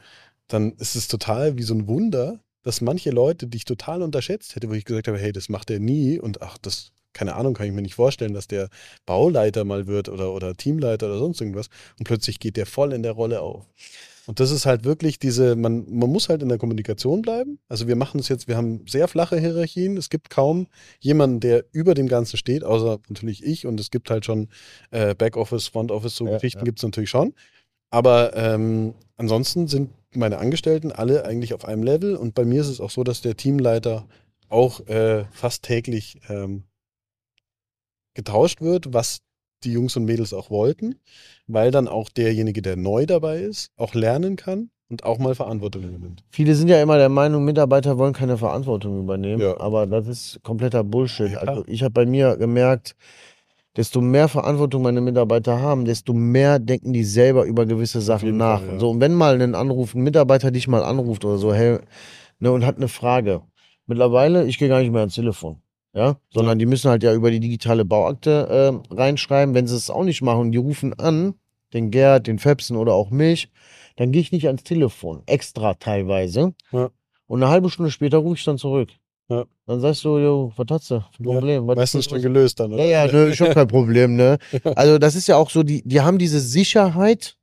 [0.48, 4.56] dann ist es total wie so ein Wunder, dass manche Leute, die ich total unterschätzt
[4.56, 7.54] hätte, wo ich gesagt habe, hey, das macht er nie und ach, das, keine Ahnung,
[7.54, 8.70] kann ich mir nicht vorstellen, dass der
[9.06, 11.68] Bauleiter mal wird oder, oder Teamleiter oder sonst irgendwas
[12.00, 13.66] und plötzlich geht der voll in der Rolle auf.
[14.28, 17.60] Und das ist halt wirklich diese, man, man muss halt in der Kommunikation bleiben.
[17.68, 19.98] Also wir machen es jetzt, wir haben sehr flache Hierarchien.
[19.98, 20.68] Es gibt kaum
[21.00, 23.66] jemanden, der über dem Ganzen steht, außer natürlich ich.
[23.66, 24.50] Und es gibt halt schon
[24.92, 26.66] äh, Backoffice, Frontoffice, so Ja, Geschichten ja.
[26.66, 27.34] gibt es natürlich schon.
[27.90, 32.16] Aber ähm, ansonsten sind meine Angestellten alle eigentlich auf einem Level.
[32.16, 34.08] Und bei mir ist es auch so, dass der Teamleiter
[34.50, 36.64] auch äh, fast täglich ähm,
[38.14, 39.20] getauscht wird, was
[39.64, 40.96] die Jungs und Mädels auch wollten,
[41.48, 45.84] weil dann auch derjenige, der neu dabei ist, auch lernen kann und auch mal Verantwortung
[45.84, 46.24] übernimmt.
[46.32, 49.60] Viele sind ja immer der Meinung, Mitarbeiter wollen keine Verantwortung übernehmen, Ja.
[49.60, 51.32] aber das ist kompletter Bullshit.
[51.34, 52.96] Ja, also ich habe bei mir gemerkt,
[53.78, 58.62] desto mehr Verantwortung meine Mitarbeiter haben, desto mehr denken die selber über gewisse Sachen nach.
[58.62, 58.80] Fall, ja.
[58.80, 61.80] So, und wenn mal ein Anruf, ein Mitarbeiter dich mal anruft oder so, hey,
[62.40, 63.42] ne, und hat eine Frage.
[63.88, 65.62] Mittlerweile, ich gehe gar nicht mehr ans Telefon.
[65.94, 69.54] Ja, sondern die müssen halt ja über die digitale Bauakte äh, reinschreiben.
[69.54, 71.34] Wenn sie es auch nicht machen, die rufen an,
[71.74, 73.50] den Gerd, den Fepsen oder auch mich,
[73.98, 75.24] dann gehe ich nicht ans Telefon.
[75.26, 76.54] Extra teilweise.
[76.72, 76.92] Ja.
[77.28, 78.90] Und eine halbe Stunde später rufe ich dann zurück.
[79.32, 79.46] Ja.
[79.66, 81.00] Dann sagst du, jo, was hast du?
[81.00, 81.70] für ein Ja, Problem?
[81.70, 82.84] Ist Meistens schon gelöst dann, oder?
[82.84, 84.38] Ja, ja, ne, ich hab kein Problem, ne?
[84.76, 87.38] Also das ist ja auch so, die, die haben diese Sicherheit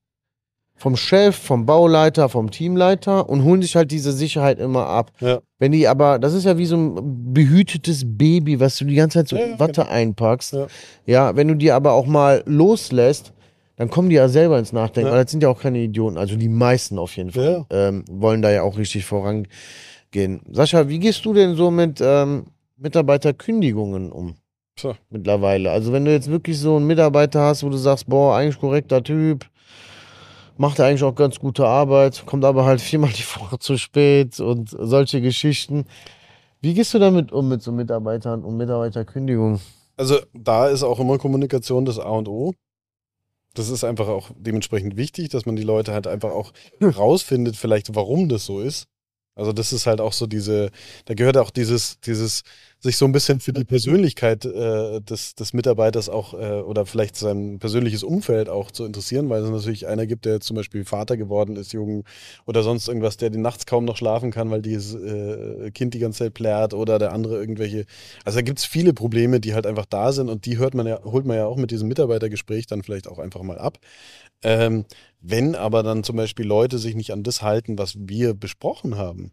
[0.76, 5.10] vom Chef, vom Bauleiter, vom Teamleiter und holen sich halt diese Sicherheit immer ab.
[5.20, 5.40] Ja.
[5.58, 9.18] Wenn die aber, das ist ja wie so ein behütetes Baby, was du die ganze
[9.18, 10.52] Zeit so Ja, in ja, Watte einpackst.
[10.52, 10.66] Ja.
[11.06, 13.32] Ja, wenn du die aber auch mal loslässt,
[13.76, 15.08] dann kommen die ja selber ins Nachdenken.
[15.08, 15.14] Ja.
[15.16, 17.88] weil das sind ja auch keine Idioten, also die meisten auf jeden Fall Ja.
[17.88, 19.48] ähm, wollen da ja auch richtig vorangehen.
[20.50, 24.34] Sascha, wie gehst du denn so mit ähm, Mitarbeiterkündigungen um?
[24.78, 24.94] So.
[25.10, 25.72] mittlerweile.
[25.72, 29.02] Also wenn du jetzt wirklich so einen Mitarbeiter hast, wo du sagst, boah, eigentlich korrekter
[29.02, 29.44] Typ,
[30.56, 34.38] macht er eigentlich auch ganz gute Arbeit, kommt aber halt viermal die Woche zu spät
[34.38, 35.84] und solche Geschichten.
[36.60, 39.60] Wie gehst du damit um mit so Mitarbeitern und Mitarbeiterkündigungen?
[39.96, 42.52] Also da ist auch immer Kommunikation das A und O.
[43.54, 47.94] Das ist einfach auch dementsprechend wichtig, dass man die Leute halt einfach auch rausfindet, vielleicht
[47.96, 48.86] warum das so ist.
[49.38, 50.70] Also das ist halt auch so diese,
[51.06, 52.42] da gehört auch dieses, dieses,
[52.80, 57.16] sich so ein bisschen für die Persönlichkeit äh, des, des Mitarbeiters auch äh, oder vielleicht
[57.16, 61.16] sein persönliches Umfeld auch zu interessieren, weil es natürlich einer gibt, der zum Beispiel Vater
[61.16, 62.04] geworden ist, jung
[62.46, 65.98] oder sonst irgendwas, der die nachts kaum noch schlafen kann, weil dieses äh, Kind die
[65.98, 67.84] ganze Zeit plärt oder der andere irgendwelche.
[68.24, 70.86] Also da gibt es viele Probleme, die halt einfach da sind und die hört man
[70.86, 73.78] ja, holt man ja auch mit diesem Mitarbeitergespräch dann vielleicht auch einfach mal ab.
[74.42, 74.84] Ähm,
[75.20, 79.32] wenn aber dann zum Beispiel Leute sich nicht an das halten, was wir besprochen haben,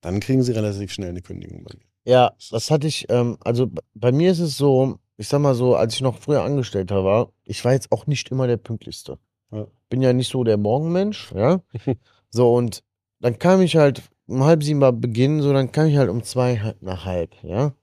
[0.00, 1.86] dann kriegen sie relativ schnell eine Kündigung bei mir.
[2.04, 5.76] Ja, das hatte ich, ähm, also bei mir ist es so, ich sag mal so,
[5.76, 9.18] als ich noch früher Angestellter war, ich war jetzt auch nicht immer der Pünktlichste.
[9.52, 9.66] Ja.
[9.88, 11.62] Bin ja nicht so der Morgenmensch, ja.
[12.34, 12.82] So, und
[13.20, 16.22] dann kam ich halt um halb sieben war Beginn, so, dann kam ich halt um
[16.22, 17.74] zwei nach halb, ja.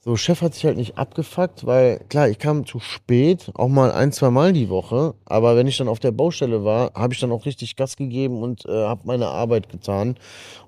[0.00, 3.90] So, Chef hat sich halt nicht abgefuckt, weil klar, ich kam zu spät, auch mal
[3.90, 7.20] ein, zwei Mal die Woche, aber wenn ich dann auf der Baustelle war, habe ich
[7.20, 10.10] dann auch richtig Gas gegeben und äh, habe meine Arbeit getan.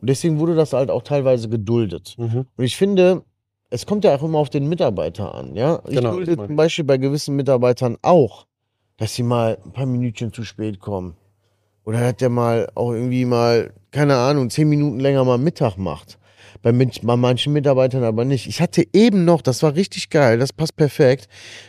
[0.01, 2.17] Und deswegen wurde das halt auch teilweise geduldet.
[2.19, 3.23] Und ich finde,
[3.71, 5.81] es kommt ja auch immer auf den Mitarbeiter an, ja.
[5.89, 8.47] Ich Genau, dulde ich mein- zum Beispiel bei gewissen Mitarbeitern auch,
[8.97, 11.15] dass sie mal ein paar Minütchen zu spät kommen.
[11.85, 16.19] Oder dass der mal auch irgendwie mal, keine Ahnung, zehn Minuten länger mal Mittag macht.
[16.63, 18.47] Bei, bei manchen Mitarbeitern aber nicht.
[18.47, 21.29] Ich hatte eben noch, das war richtig geil, das passt perfekt.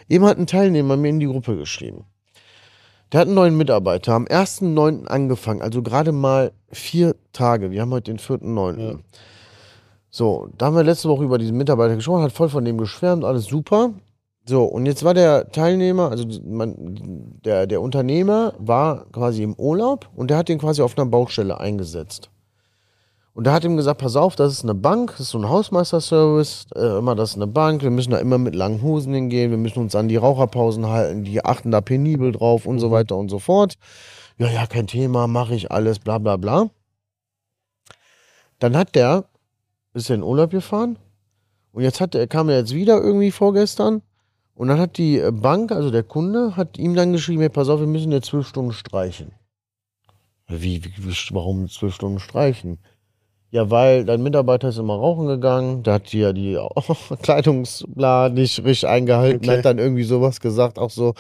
[0.09, 2.05] Eben hat ein Teilnehmer mir in die Gruppe geschrieben.
[3.11, 5.05] Der hat einen neuen Mitarbeiter, am 1.9.
[5.05, 7.71] angefangen, also gerade mal vier Tage.
[7.71, 8.79] Wir haben heute den 4.9.
[8.79, 8.99] Ja.
[10.09, 13.25] So, da haben wir letzte Woche über diesen Mitarbeiter gesprochen, hat voll von dem geschwärmt,
[13.25, 13.93] alles super.
[14.45, 16.75] So, und jetzt war der Teilnehmer, also man,
[17.45, 21.59] der, der Unternehmer war quasi im Urlaub und der hat den quasi auf einer Baustelle
[21.59, 22.29] eingesetzt.
[23.33, 25.47] Und da hat ihm gesagt, pass auf, das ist eine Bank, das ist so ein
[25.47, 29.51] Hausmeisterservice, äh, immer das ist eine Bank, wir müssen da immer mit langen Hosen hingehen,
[29.51, 33.15] wir müssen uns an die Raucherpausen halten, die achten da penibel drauf und so weiter
[33.15, 33.75] und so fort.
[34.37, 36.69] Ja, ja, kein Thema, mache ich alles, bla bla bla.
[38.59, 39.25] Dann hat der,
[39.93, 40.99] ist er in Urlaub gefahren
[41.71, 44.01] und jetzt hat er, kam er jetzt wieder irgendwie vorgestern
[44.55, 47.69] und dann hat die äh, Bank, also der Kunde, hat ihm dann geschrieben, hey, pass
[47.69, 49.31] auf, wir müssen jetzt zwölf Stunden streichen.
[50.47, 52.79] Wie, wie, warum zwölf Stunden streichen?
[53.51, 56.57] Ja, weil dein Mitarbeiter ist immer rauchen gegangen, der hat ja die
[57.21, 59.57] Kleidungsplan nicht richtig eingehalten, Okay.
[59.57, 61.13] hat dann irgendwie sowas gesagt, auch so,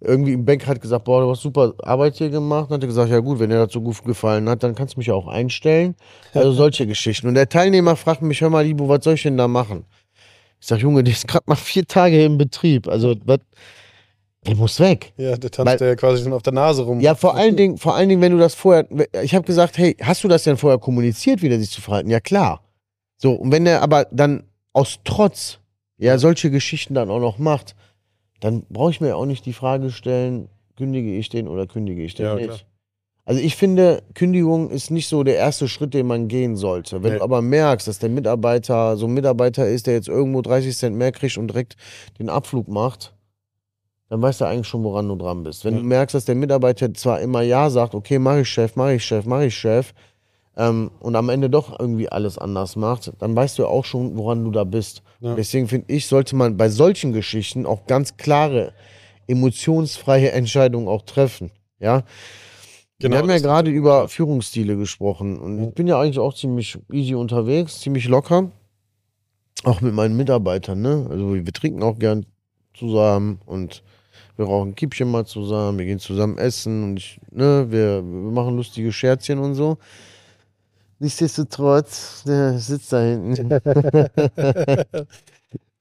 [0.00, 2.70] irgendwie im Bank hat gesagt, boah, du hast super Arbeit hier gemacht.
[2.70, 4.94] Dann hat er gesagt, ja gut, wenn dir das so gut gefallen hat, dann kannst
[4.94, 5.96] du mich ja auch einstellen.
[6.34, 7.28] Also solche Geschichten.
[7.28, 9.84] Und der Teilnehmer fragt mich, hör mal, Libo, was soll ich denn da machen?
[10.60, 12.88] Ich sag, Junge, der ist gerade mal vier Tage im Betrieb.
[12.88, 13.40] Also, was?
[14.46, 15.12] Der muss weg.
[15.16, 17.00] Ja, der tanzt Weil- ja quasi schon auf der Nase rum.
[17.00, 18.86] Ja, vor allen Dingen, vor allen Dingen, wenn du das vorher,
[19.22, 22.10] ich habe gesagt, hey, hast du das denn vorher kommuniziert, wie der sich zu verhalten?
[22.10, 22.62] Ja, klar.
[23.18, 25.58] So, und wenn er aber dann aus Trotz,
[25.98, 27.74] ja, solche Geschichten dann auch noch macht,
[28.40, 32.14] dann brauche ich mir auch nicht die Frage stellen, kündige ich den oder kündige ich
[32.14, 32.44] den Ja, nicht.
[32.46, 32.58] klar.
[33.24, 37.02] Also ich finde, Kündigung ist nicht so der erste Schritt, den man gehen sollte.
[37.02, 37.18] Wenn Nee.
[37.18, 40.94] du aber merkst, dass der Mitarbeiter so ein Mitarbeiter ist, der jetzt irgendwo 30 Cent
[40.96, 41.76] mehr kriegt und direkt
[42.20, 43.14] den Abflug macht,
[44.08, 45.64] dann weißt du eigentlich schon, woran du dran bist.
[45.64, 45.80] Wenn Ja.
[45.80, 49.04] du merkst, dass der Mitarbeiter zwar immer Ja sagt, okay, mach ich Chef, mach ich
[49.04, 49.92] Chef, mach ich Chef,
[50.56, 54.44] ähm, und am Ende doch irgendwie alles anders macht, dann weißt du auch schon, woran
[54.44, 55.02] du da bist.
[55.20, 55.34] Ja.
[55.34, 58.72] Deswegen finde ich, sollte man bei solchen Geschichten auch ganz klare,
[59.26, 61.50] emotionsfreie Entscheidungen auch treffen.
[61.78, 62.04] Ja,
[62.98, 66.78] Genau, wir haben ja gerade über Führungsstile gesprochen und ich bin ja eigentlich auch ziemlich
[66.90, 68.50] easy unterwegs, ziemlich locker.
[69.64, 71.06] Auch mit meinen Mitarbeitern, ne?
[71.10, 72.24] Also wir trinken auch gern
[72.72, 73.82] zusammen und
[74.36, 78.56] wir rauchen Kippchen mal zusammen, wir gehen zusammen essen und ich, ne, wir, wir machen
[78.56, 79.78] lustige Scherzchen und so.
[80.98, 83.50] Nichtsdestotrotz, der sitzt da hinten.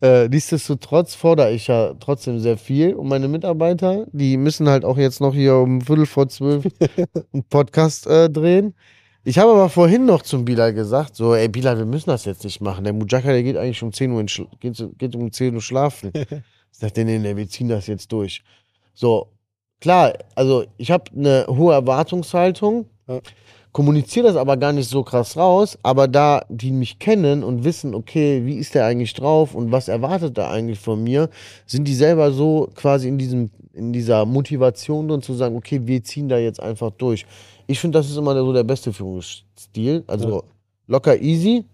[0.01, 2.93] Äh, nichtsdestotrotz fordere ich ja trotzdem sehr viel.
[2.93, 6.65] Und meine Mitarbeiter, die müssen halt auch jetzt noch hier um Viertel vor zwölf
[7.33, 8.75] einen Podcast äh, drehen.
[9.23, 12.43] Ich habe aber vorhin noch zum Bilal gesagt, so, ey Bilal, wir müssen das jetzt
[12.43, 12.83] nicht machen.
[12.83, 14.23] Der Mujaka, der geht eigentlich um 10 Uhr,
[14.59, 16.11] geht, geht um 10 Uhr schlafen.
[16.75, 18.43] ich dachte, nee, nee, wir ziehen das jetzt durch.
[18.93, 19.27] So,
[19.79, 23.19] klar, also ich habe eine hohe Erwartungshaltung, Ja.
[23.71, 27.93] kommuniziere das aber gar nicht so krass raus, aber da die mich kennen und wissen,
[27.95, 31.29] okay, wie ist der eigentlich drauf und was erwartet er eigentlich von mir,
[31.65, 36.01] sind die selber so quasi in diesem in dieser Motivation drin zu sagen, okay, wir
[36.03, 37.25] ziehen da jetzt einfach durch.
[37.67, 40.43] Ich finde, das ist immer so der beste Führungsstil, also Ja.
[40.87, 41.65] locker easy,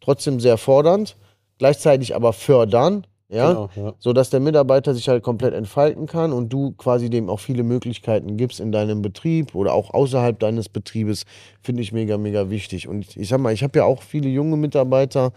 [0.00, 1.16] trotzdem sehr fordernd,
[1.58, 3.94] gleichzeitig aber fördern, ja, Genau, ja.
[3.98, 7.64] so dass der Mitarbeiter sich halt komplett entfalten kann und du quasi dem auch viele
[7.64, 11.24] Möglichkeiten gibst in deinem Betrieb oder auch außerhalb deines Betriebes,
[11.60, 12.86] finde ich mega, mega wichtig.
[12.86, 15.32] Und ich sag mal, ich habe ja auch viele junge Mitarbeiter,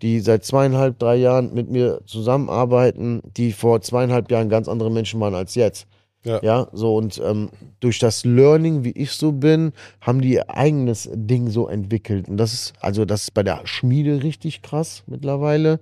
[0.00, 5.20] die seit zweieinhalb, drei Jahren mit mir zusammenarbeiten, die vor zweieinhalb Jahren ganz andere Menschen
[5.20, 5.86] waren als jetzt.
[6.24, 6.40] Ja.
[6.42, 11.08] Ja, so und ähm, durch das Learning, wie ich so bin, haben die ihr eigenes
[11.12, 12.28] Ding so entwickelt.
[12.28, 15.78] Und das ist, also das ist bei der Schmiede richtig krass mittlerweile.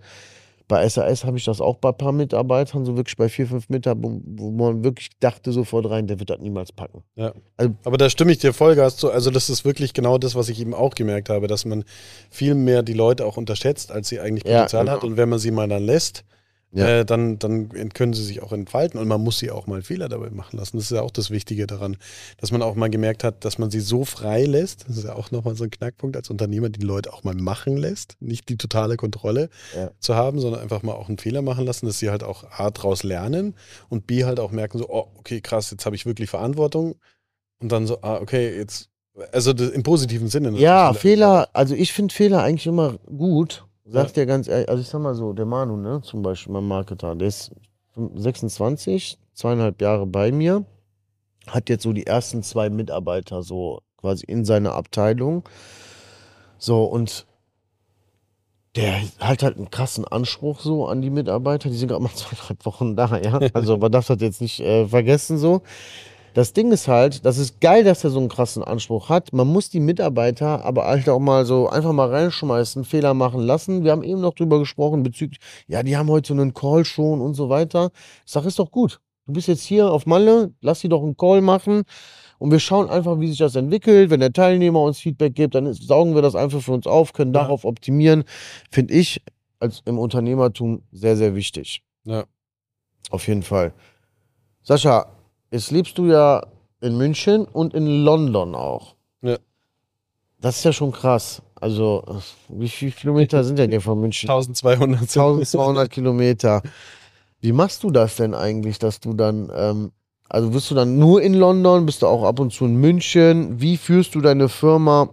[0.67, 3.69] Bei SAS habe ich das auch bei ein paar Mitarbeitern, so wirklich bei vier, fünf
[3.69, 7.03] Mitarbeitern, wo man wirklich dachte sofort rein, der wird das niemals packen.
[7.85, 9.11] Aber da stimme ich dir Vollgas zu.
[9.11, 11.85] Also das ist wirklich genau das, was ich eben auch gemerkt habe, dass man
[12.31, 14.97] viel mehr die Leute auch unterschätzt, als sie eigentlich Ja, Potenzial genau.
[14.97, 15.05] hat.
[15.05, 16.25] Und wenn man sie mal dann lässt,
[16.75, 17.01] Ja.
[17.01, 20.09] äh, dann, dann können sie sich auch entfalten und man muss sie auch mal Fehler
[20.09, 20.77] dabei machen lassen.
[20.77, 21.97] Das ist ja auch das Wichtige daran,
[22.39, 24.89] dass man auch mal gemerkt hat, dass man sie so frei lässt.
[24.89, 27.77] Das ist ja auch nochmal so ein Knackpunkt als Unternehmer, die Leute auch mal machen
[27.77, 28.17] lässt.
[28.21, 29.91] Nicht die totale Kontrolle Ja.
[30.01, 32.71] zu haben, sondern einfach mal auch einen Fehler machen lassen, dass sie halt auch A
[32.71, 33.55] draus lernen
[33.89, 36.97] und B halt auch merken so, oh, okay, krass, jetzt habe ich wirklich Verantwortung
[37.61, 38.91] und dann so, ah, okay, jetzt,
[39.33, 40.51] also im positiven Sinne.
[40.59, 43.65] Ja, Fehler, also ich finde Fehler eigentlich immer gut.
[43.87, 46.67] Sag dir ganz ehrlich, also ich sag mal so, der Manu, ne, zum Beispiel, mein
[46.67, 47.53] Marketer, der ist
[47.95, 50.65] 26, zweieinhalb Jahre bei mir,
[51.47, 55.45] hat jetzt so die ersten zwei Mitarbeiter so quasi in seiner Abteilung.
[56.59, 57.27] So, und
[58.75, 61.69] der hat halt einen krassen Anspruch so an die Mitarbeiter.
[61.69, 63.39] Die sind gerade mal zweieinhalb Wochen da, ja.
[63.53, 65.63] Also man darf das jetzt nicht äh, vergessen so.
[66.35, 69.33] Das Ding ist halt, das ist geil, dass er so einen krassen Anspruch hat.
[69.33, 73.85] Man muss die Mitarbeiter aber halt auch mal so einfach mal reinschmeißen, Fehler machen lassen.
[73.85, 77.35] Wir haben eben noch drüber gesprochen bezüglich, ja, die haben heute einen Call schon und
[77.35, 77.91] so weiter.
[78.27, 79.01] Ich sag, ist doch gut.
[79.27, 81.85] Du bist jetzt hier auf Malle, lass sie doch einen Call machen
[82.39, 84.11] und wir schauen einfach, wie sich das entwickelt.
[84.11, 87.33] Wenn der Teilnehmer uns Feedback gibt, dann saugen wir das einfach für uns auf, können
[87.33, 87.43] Ja.
[87.43, 88.25] darauf optimieren.
[88.73, 89.23] Finde ich
[89.61, 91.83] als im Unternehmertum sehr, sehr wichtig.
[92.03, 92.25] Ja.
[93.11, 93.73] Auf jeden Fall.
[94.63, 95.07] Sascha,
[95.55, 96.45] jetzt lebst du ja
[96.81, 98.97] in München und in London auch.
[99.23, 99.39] Ja.
[100.41, 101.43] Das ist ja schon krass.
[101.55, 102.05] Also,
[102.49, 104.29] wie viele Kilometer sind denn hier von München?
[104.29, 105.01] 1200.
[105.03, 106.61] 1200 Kilometer.
[107.41, 109.93] Wie machst du das denn eigentlich, dass du dann, ähm,
[110.29, 113.61] also bist du dann nur in London, bist du auch ab und zu in München?
[113.61, 115.09] Wie führst du deine Firma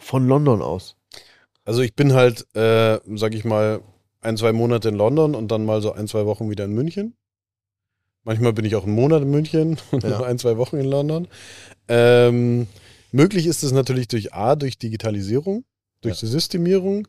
[0.00, 0.96] von London aus?
[1.64, 3.82] Also ich bin halt, äh, sag ich mal,
[4.20, 7.14] ein, zwei Monate in London und dann mal so ein, zwei Wochen wieder in München.
[8.24, 10.10] Manchmal bin ich auch einen Monat in München und Ja.
[10.10, 11.28] noch ein, zwei Wochen in London.
[11.88, 12.66] Ähm,
[13.12, 15.64] möglich ist es natürlich durch A, durch Digitalisierung,
[16.02, 17.08] durch die Systemierung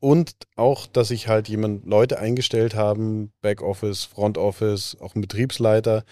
[0.00, 6.04] und auch, dass ich halt jemand, Leute eingestellt haben, Backoffice, Frontoffice, auch einen Betriebsleiter,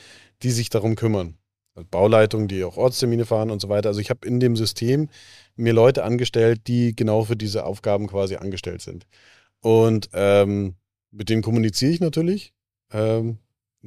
[0.42, 1.38] die sich darum kümmern.
[1.74, 3.88] Also Bauleitungen, die auch Ortstermine fahren und so weiter.
[3.88, 5.08] Also ich habe in dem System
[5.56, 9.06] mir Leute angestellt, die genau für diese Aufgaben quasi angestellt sind.
[9.60, 10.74] Und ähm,
[11.10, 12.52] mit denen kommuniziere ich natürlich.
[12.92, 13.38] Ähm,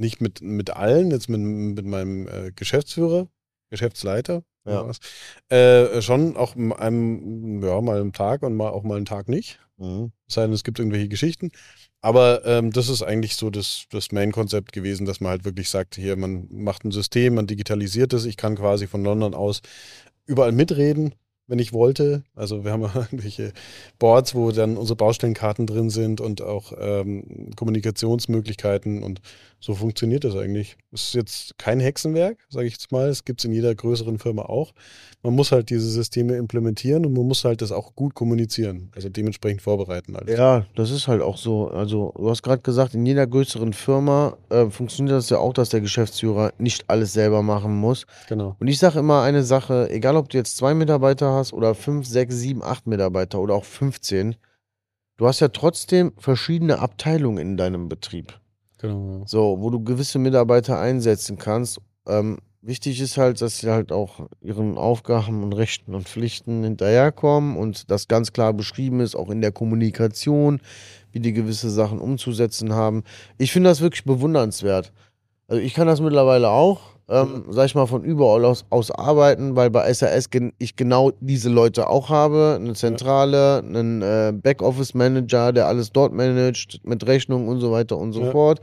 [0.02, 3.28] nicht mit, mit allen, jetzt mit, mit meinem äh, Geschäftsführer,
[3.70, 4.44] Geschäftsleiter.
[4.66, 4.92] Ja.
[5.50, 9.60] Äh, schon auch einem, ja, mal einen Tag und mal auch mal einen Tag nicht.
[9.78, 10.12] Mhm.
[10.28, 11.52] Es sei denn, es gibt irgendwelche Geschichten.
[12.02, 15.96] Aber ähm, das ist eigentlich so das, das Main-Konzept gewesen, dass man halt wirklich sagt,
[15.96, 18.26] hier, man macht ein System, man digitalisiert es.
[18.26, 19.62] Ich kann quasi von London aus
[20.26, 21.16] überall mitreden,
[21.52, 22.24] wenn ich wollte.
[22.34, 23.52] Also wir haben ja irgendwelche
[24.00, 29.22] Boards, wo dann unsere Baustellenkarten drin sind und auch ähm, Kommunikationsmöglichkeiten und
[29.60, 30.76] so funktioniert das eigentlich.
[30.92, 33.10] Es ist jetzt kein Hexenwerk, sage ich jetzt mal.
[33.10, 34.74] Es gibt es in jeder größeren Firma auch.
[35.22, 39.08] Man muss halt diese Systeme implementieren und man muss halt das auch gut kommunizieren, also
[39.08, 40.16] dementsprechend vorbereiten.
[40.16, 40.36] Alles.
[40.36, 41.68] Ja, das ist halt auch so.
[41.68, 45.70] Also, du hast gerade gesagt, in jeder größeren Firma äh, funktioniert das ja auch, dass
[45.70, 48.08] der Geschäftsführer nicht alles selber machen muss.
[48.30, 48.56] Genau.
[48.60, 52.08] Und ich sage immer eine Sache, egal ob du jetzt zwei Mitarbeiter hast oder fünf,
[52.08, 54.36] sechs, sieben, acht Mitarbeiter oder auch 15,
[55.18, 58.40] du hast ja trotzdem verschiedene Abteilungen in deinem Betrieb.
[58.78, 59.24] genau.
[59.26, 61.80] So, wo du gewisse Mitarbeiter einsetzen kannst.
[62.08, 67.58] Ähm, wichtig ist halt, dass sie halt auch ihren Aufgaben und Rechten und Pflichten hinterherkommen
[67.58, 70.62] und das ganz klar beschrieben ist, auch in der Kommunikation,
[71.12, 73.04] wie die gewisse Sachen umzusetzen haben.
[73.38, 74.94] Ich finde das wirklich bewundernswert.
[75.48, 79.56] Also ich kann das mittlerweile auch, ähm, sag ich mal, von überall aus, aus arbeiten,
[79.56, 82.58] weil bei SAS gen ich genau diese Leute auch habe.
[82.60, 88.14] Eine Zentrale, einen äh, Backoffice-Manager, der alles dort managt, mit Rechnungen und so weiter und
[88.14, 88.32] so Ja.
[88.32, 88.62] fort.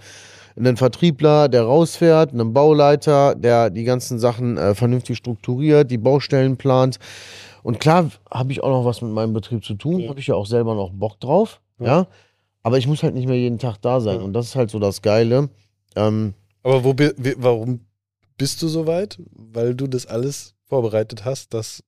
[0.57, 6.57] Einen Vertriebler, der rausfährt, einen Bauleiter, der die ganzen Sachen äh, vernünftig strukturiert, die Baustellen
[6.57, 6.99] plant.
[7.63, 10.09] Und klar habe ich auch noch was mit meinem Betrieb zu tun, Ja.
[10.09, 11.87] habe ich ja auch selber noch Bock drauf, ja.
[11.87, 12.07] Ja.
[12.65, 14.79] Aber ich muss halt nicht mehr jeden Tag da sein und das ist halt so
[14.79, 15.49] das Geile.
[15.97, 16.35] Ähm,
[16.65, 16.95] Aber wo,
[17.39, 17.81] warum
[18.39, 19.19] bist du so weit?
[19.33, 21.83] Weil du das alles vorbereitet hast, dass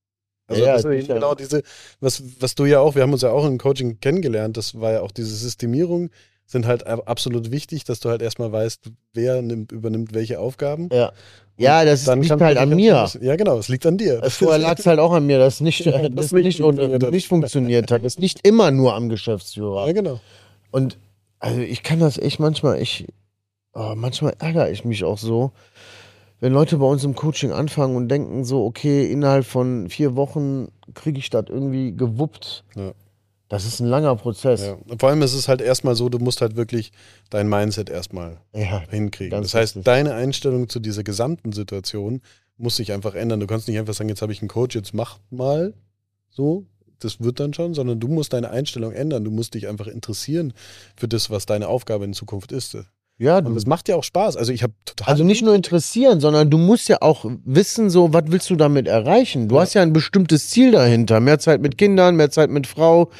[0.47, 1.63] also Ja, das ist genau diese,
[2.01, 4.91] was, was du ja auch, wir haben uns ja auch im Coaching kennengelernt, das war
[4.93, 6.11] ja auch diese Systemierung,
[6.45, 10.89] sind halt ab- absolut wichtig, dass du halt erstmal weißt, wer nimmt, übernimmt welche Aufgaben.
[10.93, 11.13] ja.
[11.57, 13.03] ja, das Dann liegt halt an mir.
[13.03, 14.21] bisschen- Ja, genau, es liegt an dir.
[14.29, 17.05] Vorher lag es halt auch an mir, dass nicht, Ja, äh, das das nicht funktioniert
[17.05, 18.03] und, nicht funktioniert hat.
[18.03, 19.87] Es liegt immer nur am Geschäftsführer.
[19.87, 20.19] ja, genau.
[20.73, 20.99] Und
[21.39, 23.07] also ich kann das echt manchmal, ich,
[23.75, 25.53] oh, manchmal ärgere ich mich auch so,
[26.41, 30.69] wenn Leute bei uns im Coaching anfangen und denken so, okay, innerhalb von vier Wochen
[30.95, 32.65] kriege ich das irgendwie gewuppt.
[32.75, 32.93] Ja.
[33.49, 34.63] Das ist ein langer Prozess.
[34.63, 34.77] Ja.
[34.99, 36.93] Vor allem ist es halt erstmal so, du musst halt wirklich
[37.31, 39.43] dein Mindset erstmal Ja, hinkriegen.
[39.43, 39.85] Das heißt, wichtig.
[39.87, 42.23] deine Einstellung zu dieser gesamten Situation
[42.57, 43.41] muss sich einfach ändern.
[43.41, 45.75] Du kannst nicht einfach sagen, jetzt habe ich einen Coach, jetzt mach mal
[46.31, 46.65] so.
[47.01, 49.25] Das wird dann schon, sondern du musst deine Einstellung ändern.
[49.25, 50.53] Du musst dich einfach interessieren
[50.97, 52.77] für das, was deine Aufgabe in Zukunft ist.
[53.21, 54.37] Ja Und du, das macht ja auch Spaß.
[54.37, 55.09] Also ich habe total.
[55.13, 58.89] also nicht nur interessieren, sondern du musst ja auch wissen, so, was willst du damit
[58.89, 59.47] erreichen?
[59.49, 59.61] Du Ja.
[59.63, 61.21] hast ja ein bestimmtes Ziel dahinter.
[61.21, 63.11] Mehr Zeit mit Kindern, mehr Zeit mit Frau,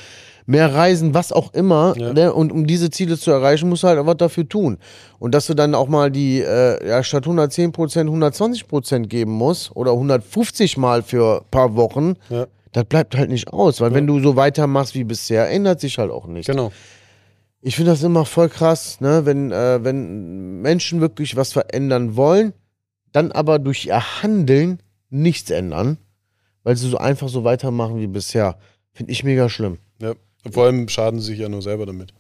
[0.47, 1.95] mehr Reisen, was auch immer.
[1.97, 2.13] Ja.
[2.13, 2.33] Ne?
[2.33, 4.79] Und um diese Ziele zu erreichen, musst du halt auch was dafür tun.
[5.21, 9.31] Und dass du dann auch mal die, äh, ja, statt 110 Prozent 120 Prozent geben
[9.33, 13.81] musst oder 150 Mal für ein paar Wochen, Ja, das bleibt halt nicht aus.
[13.81, 16.47] Weil wenn du so weitermachst wie bisher, ändert sich halt auch nichts.
[16.49, 16.73] genau.
[17.63, 19.27] Ich finde das immer voll krass, ne?
[19.27, 22.55] wenn, äh, wenn Menschen wirklich was verändern wollen,
[23.13, 25.99] dann aber durch ihr Handeln nichts ändern,
[26.63, 28.59] weil sie so einfach so weitermachen wie bisher.
[28.93, 29.79] Finde ich mega schlimm.
[30.01, 30.15] Ja.
[30.51, 32.15] Vor allem schaden sie sich ja nur selber damit.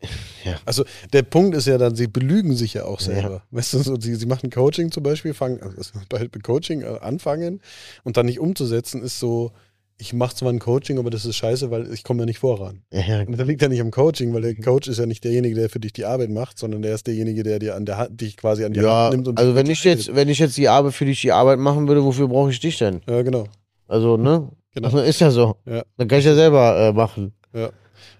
[0.44, 0.60] Ja.
[0.66, 3.06] Also der Punkt ist ja dann, sie belügen sich ja auch Ja.
[3.14, 3.42] selber.
[3.50, 5.92] Weißt du, so, sie, sie machen Coaching zum Beispiel, fangen also
[6.42, 7.62] Coaching äh, anfangen
[8.02, 9.52] und dann nicht umzusetzen, ist so,
[9.96, 12.82] ich mache zwar ein Coaching, aber das ist scheiße, weil ich komme ja nicht voran.
[12.92, 15.54] Ja, Und das liegt ja nicht am Coaching, weil der Coach ist ja nicht derjenige,
[15.54, 18.20] der für dich die Arbeit macht, sondern der ist derjenige, der dir an der Hand,
[18.20, 20.56] dich quasi an die ja Hand nimmt und also wenn ich jetzt, wenn ich jetzt
[20.56, 23.02] die Arbeit für dich die Arbeit machen würde, wofür brauche ich dich denn?
[23.08, 23.44] Ja, genau.
[23.86, 24.50] Also, ne?
[24.74, 24.88] Genau.
[24.88, 25.56] Also, ist ja so.
[25.66, 25.84] Ja.
[25.96, 27.32] Dann kann ich ja selber äh, machen.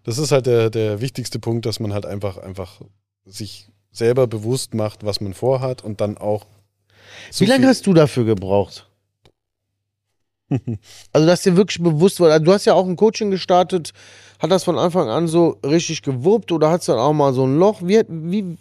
[0.05, 2.81] Das ist halt der, der wichtigste Punkt, dass man halt einfach, einfach
[3.25, 6.47] sich selber bewusst macht, was man vorhat und dann auch.
[7.39, 8.89] Wie lange hast du dafür gebraucht?
[11.13, 12.39] Also, dass dir wirklich bewusst war.
[12.41, 13.93] Du hast ja auch ein Coaching gestartet.
[14.39, 17.47] Hat das von Anfang an so richtig gewuppt oder hat es dann auch mal so
[17.47, 17.81] ein Loch?
[17.83, 18.59] Wie, wie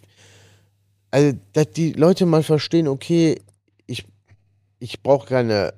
[1.11, 3.39] also, dass die Leute mal verstehen, okay,
[3.85, 4.05] ich,
[4.79, 5.73] ich brauche keine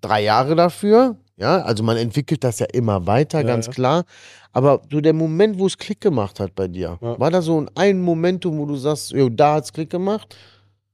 [0.00, 1.16] drei Jahre dafür.
[1.36, 3.72] Ja, also man entwickelt das ja immer weiter, Ja, ganz ja.
[3.72, 4.04] klar.
[4.52, 7.18] Aber so der Moment, wo es Klick gemacht hat bei dir, Ja.
[7.18, 10.36] war da so ein, ein Momentum, wo du sagst, jo, da hat es Klick gemacht?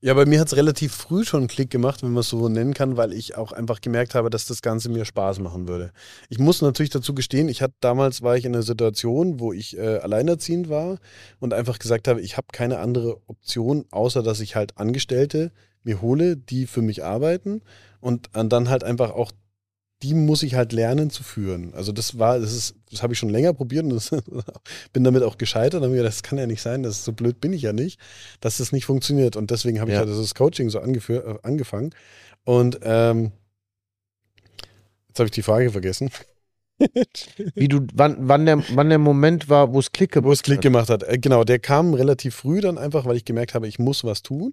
[0.02, 2.50] Ja, bei mir hat es relativ früh schon einen Klick gemacht, wenn man es so
[2.50, 5.90] nennen kann, weil ich auch einfach gemerkt habe, dass das Ganze mir Spaß machen würde.
[6.28, 9.76] Ich muss natürlich dazu gestehen, ich hatte damals war ich in einer Situation, wo ich
[9.78, 10.98] äh, alleinerziehend war
[11.40, 15.50] und einfach gesagt habe, ich habe keine andere Option, außer dass ich halt Angestellte
[15.82, 17.62] mir hole, die für mich arbeiten
[18.00, 19.32] und dann halt einfach auch
[20.02, 21.72] die muss ich halt lernen zu führen.
[21.74, 24.10] Also das war, das ist, das habe ich schon länger probiert und das,
[24.92, 25.82] bin damit auch gescheitert.
[25.82, 27.98] Und mir gedacht, das kann ja nicht sein, das so blöd bin ich ja nicht,
[28.40, 29.36] dass das nicht funktioniert.
[29.36, 30.00] Und deswegen habe ich Ja.
[30.00, 31.90] halt das Coaching so angeführ, äh, angefangen.
[32.44, 33.32] Und ähm,
[35.08, 36.10] jetzt habe ich die Frage vergessen.
[37.54, 40.42] Wie du, wann, wann, der, wann der Moment war, wo es Klick gemacht Wo es
[40.42, 40.62] Klick hat?
[40.62, 41.04] gemacht hat.
[41.22, 44.52] Genau, der kam relativ früh dann einfach, weil ich gemerkt habe, ich muss was tun.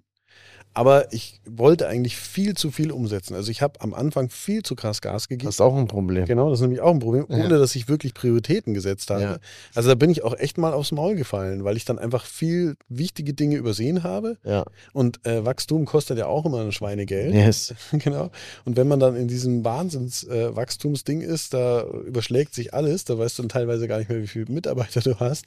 [0.74, 3.34] Aber ich wollte eigentlich viel zu viel umsetzen.
[3.34, 5.46] Also ich habe am Anfang viel zu krass Gas gegeben.
[5.46, 6.24] Das ist auch ein Problem.
[6.24, 7.44] Genau, das ist nämlich auch ein Problem, Ja.
[7.44, 9.22] ohne dass ich wirklich Prioritäten gesetzt habe.
[9.22, 9.38] Ja.
[9.74, 12.74] Also da bin ich auch echt mal aufs Maul gefallen, weil ich dann einfach viel
[12.88, 14.36] wichtige Dinge übersehen habe.
[14.44, 14.64] Ja.
[14.92, 17.32] Und äh, Wachstum kostet ja auch immer ein Schweinegeld.
[17.34, 17.72] Yes.
[17.92, 18.30] genau.
[18.64, 23.38] Und wenn man dann in diesem Wahnsinns-Wachstumsding äh, ist, da überschlägt sich alles, da weißt
[23.38, 25.46] du dann teilweise gar nicht mehr, wie viele Mitarbeiter du hast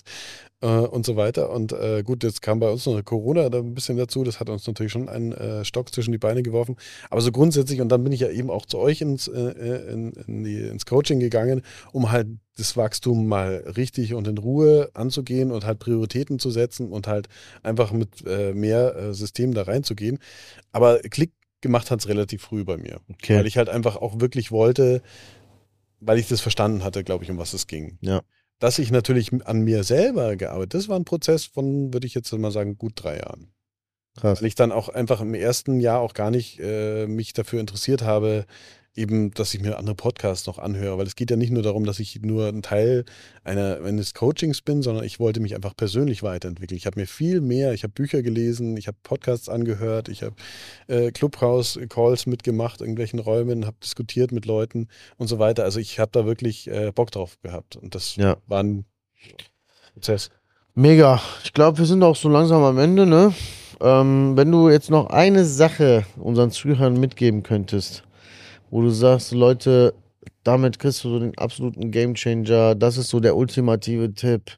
[0.61, 1.49] äh, und so weiter.
[1.51, 4.49] Und äh, gut, jetzt kam bei uns noch Corona da ein bisschen dazu, das hat
[4.49, 6.75] uns natürlich schon einen äh, Stock zwischen die Beine geworfen.
[7.09, 9.91] Aber so grundsätzlich, und dann bin ich ja eben auch zu euch ins, äh, äh,
[9.91, 12.27] in, in die, ins Coaching gegangen, um halt
[12.57, 17.27] das Wachstum mal richtig und in Ruhe anzugehen und halt Prioritäten zu setzen und halt
[17.61, 20.17] einfach mit äh, mehr Systemen da reinzugehen.
[20.71, 23.37] Aber Klick gemacht hat es relativ früh bei mir, Okay.
[23.37, 25.01] weil ich halt einfach auch wirklich wollte,
[25.99, 27.97] weil ich das verstanden hatte, glaube ich, um was es ging.
[28.01, 28.21] Ja.
[28.59, 32.31] Dass ich natürlich an mir selber gearbeitet, das war ein Prozess von, würde ich jetzt
[32.33, 33.53] mal sagen, gut drei Jahren.
[34.17, 34.41] Krass.
[34.41, 38.01] Weil ich dann auch einfach im ersten Jahr auch gar nicht äh, mich dafür interessiert
[38.01, 38.45] habe,
[38.97, 40.97] eben, dass ich mir andere Podcasts noch anhöre.
[40.97, 43.05] Weil es geht ja nicht nur darum, dass ich nur ein Teil
[43.43, 46.77] einer, eines Coachings bin, sondern ich wollte mich einfach persönlich weiterentwickeln.
[46.77, 50.35] Ich habe mir viel mehr, ich habe Bücher gelesen, ich habe Podcasts angehört, ich habe
[50.87, 54.87] äh, Clubhouse-Calls mitgemacht, in irgendwelchen Räumen, habe diskutiert mit Leuten
[55.17, 55.63] und so weiter.
[55.63, 57.75] Also ich habe da wirklich äh, Bock drauf gehabt.
[57.75, 58.37] Und das Ja.
[58.47, 58.85] war ein
[59.93, 60.29] Prozess.
[60.75, 61.21] Mega.
[61.43, 63.33] Ich glaube, wir sind auch so langsam am Ende, ne?
[63.79, 68.03] Ähm, wenn du jetzt noch eine Sache unseren Zuhörern mitgeben könntest,
[68.69, 69.93] wo du sagst, Leute,
[70.43, 74.57] damit kriegst du so den absoluten Gamechanger, das ist so der ultimative Tipp,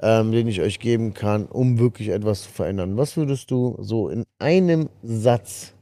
[0.00, 2.96] ähm, den ich euch geben kann, um wirklich etwas zu verändern.
[2.96, 5.72] Was würdest du so in einem Satz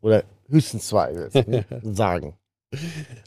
[0.00, 1.12] oder höchstens zwei
[1.46, 2.34] ne, sagen?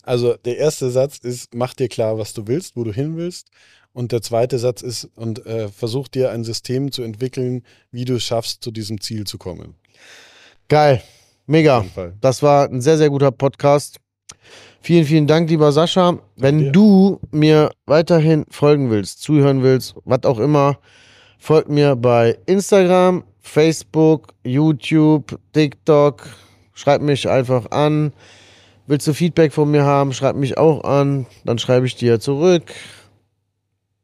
[0.04, 3.50] Also der erste Satz ist, mach dir klar, was du willst, wo du hin willst.
[3.94, 8.16] Und der zweite Satz ist, und äh, versuch dir ein System zu entwickeln, wie du
[8.16, 9.74] es schaffst, zu diesem Ziel zu kommen.
[10.68, 11.02] Geil.
[11.50, 11.86] Mega.
[12.20, 14.02] Das war ein sehr, sehr guter Podcast.
[14.82, 16.20] Vielen, vielen Dank, lieber Sascha.
[16.36, 20.78] Wenn du mir weiterhin folgen willst, zuhören willst, was auch immer,
[21.40, 26.28] folgt mir bei Instagram, Facebook, YouTube, TikTok.
[26.74, 28.12] Schreib mich einfach an.
[28.86, 31.28] Willst du Feedback von mir haben, schreib mich auch an.
[31.46, 32.74] Dann schreibe ich dir zurück.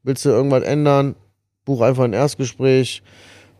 [0.02, 1.14] Willst du irgendwas ändern,
[1.66, 3.02] buch einfach ein Erstgespräch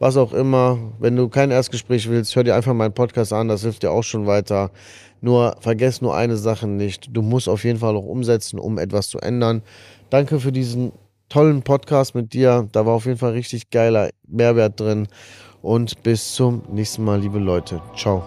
[0.04, 0.76] was auch immer.
[0.98, 4.02] Wenn du kein Erstgespräch willst, hör dir einfach meinen Podcast an, das hilft dir auch
[4.02, 4.70] schon weiter.
[5.22, 7.08] Nur vergess nur eine Sache nicht.
[7.10, 9.62] Du musst auf jeden Fall auch umsetzen, um etwas zu ändern.
[10.10, 10.92] Danke für diesen
[11.30, 12.68] tollen Podcast mit dir.
[12.72, 15.08] Da war auf jeden Fall richtig geiler Mehrwert drin.
[15.62, 17.80] Und bis zum nächsten Mal, liebe Leute.
[17.96, 18.22] Ciao.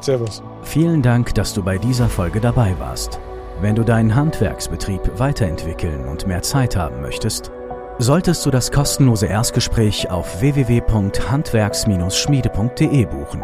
[0.00, 0.42] Servus.
[0.62, 3.20] Vielen Dank, dass du bei dieser Folge dabei warst.
[3.60, 7.50] Wenn du deinen Handwerksbetrieb weiterentwickeln und mehr Zeit haben möchtest,
[7.98, 13.42] solltest du das kostenlose Erstgespräch auf www.handwerks-schmiede.de buchen.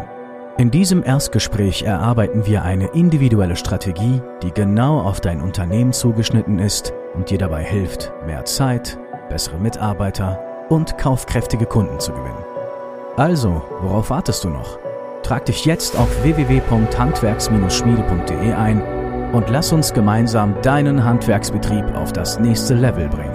[0.57, 6.93] In diesem Erstgespräch erarbeiten wir eine individuelle Strategie, die genau auf dein Unternehmen zugeschnitten ist
[7.13, 8.97] und dir dabei hilft, mehr Zeit,
[9.27, 10.39] bessere Mitarbeiter
[10.69, 12.45] und kaufkräftige Kunden zu gewinnen.
[13.17, 14.79] Also, worauf wartest du noch?
[15.23, 18.81] Trag dich jetzt auf www.handwerks-schmiede.de ein
[19.33, 23.34] und lass uns gemeinsam deinen Handwerksbetrieb auf das nächste Level bringen.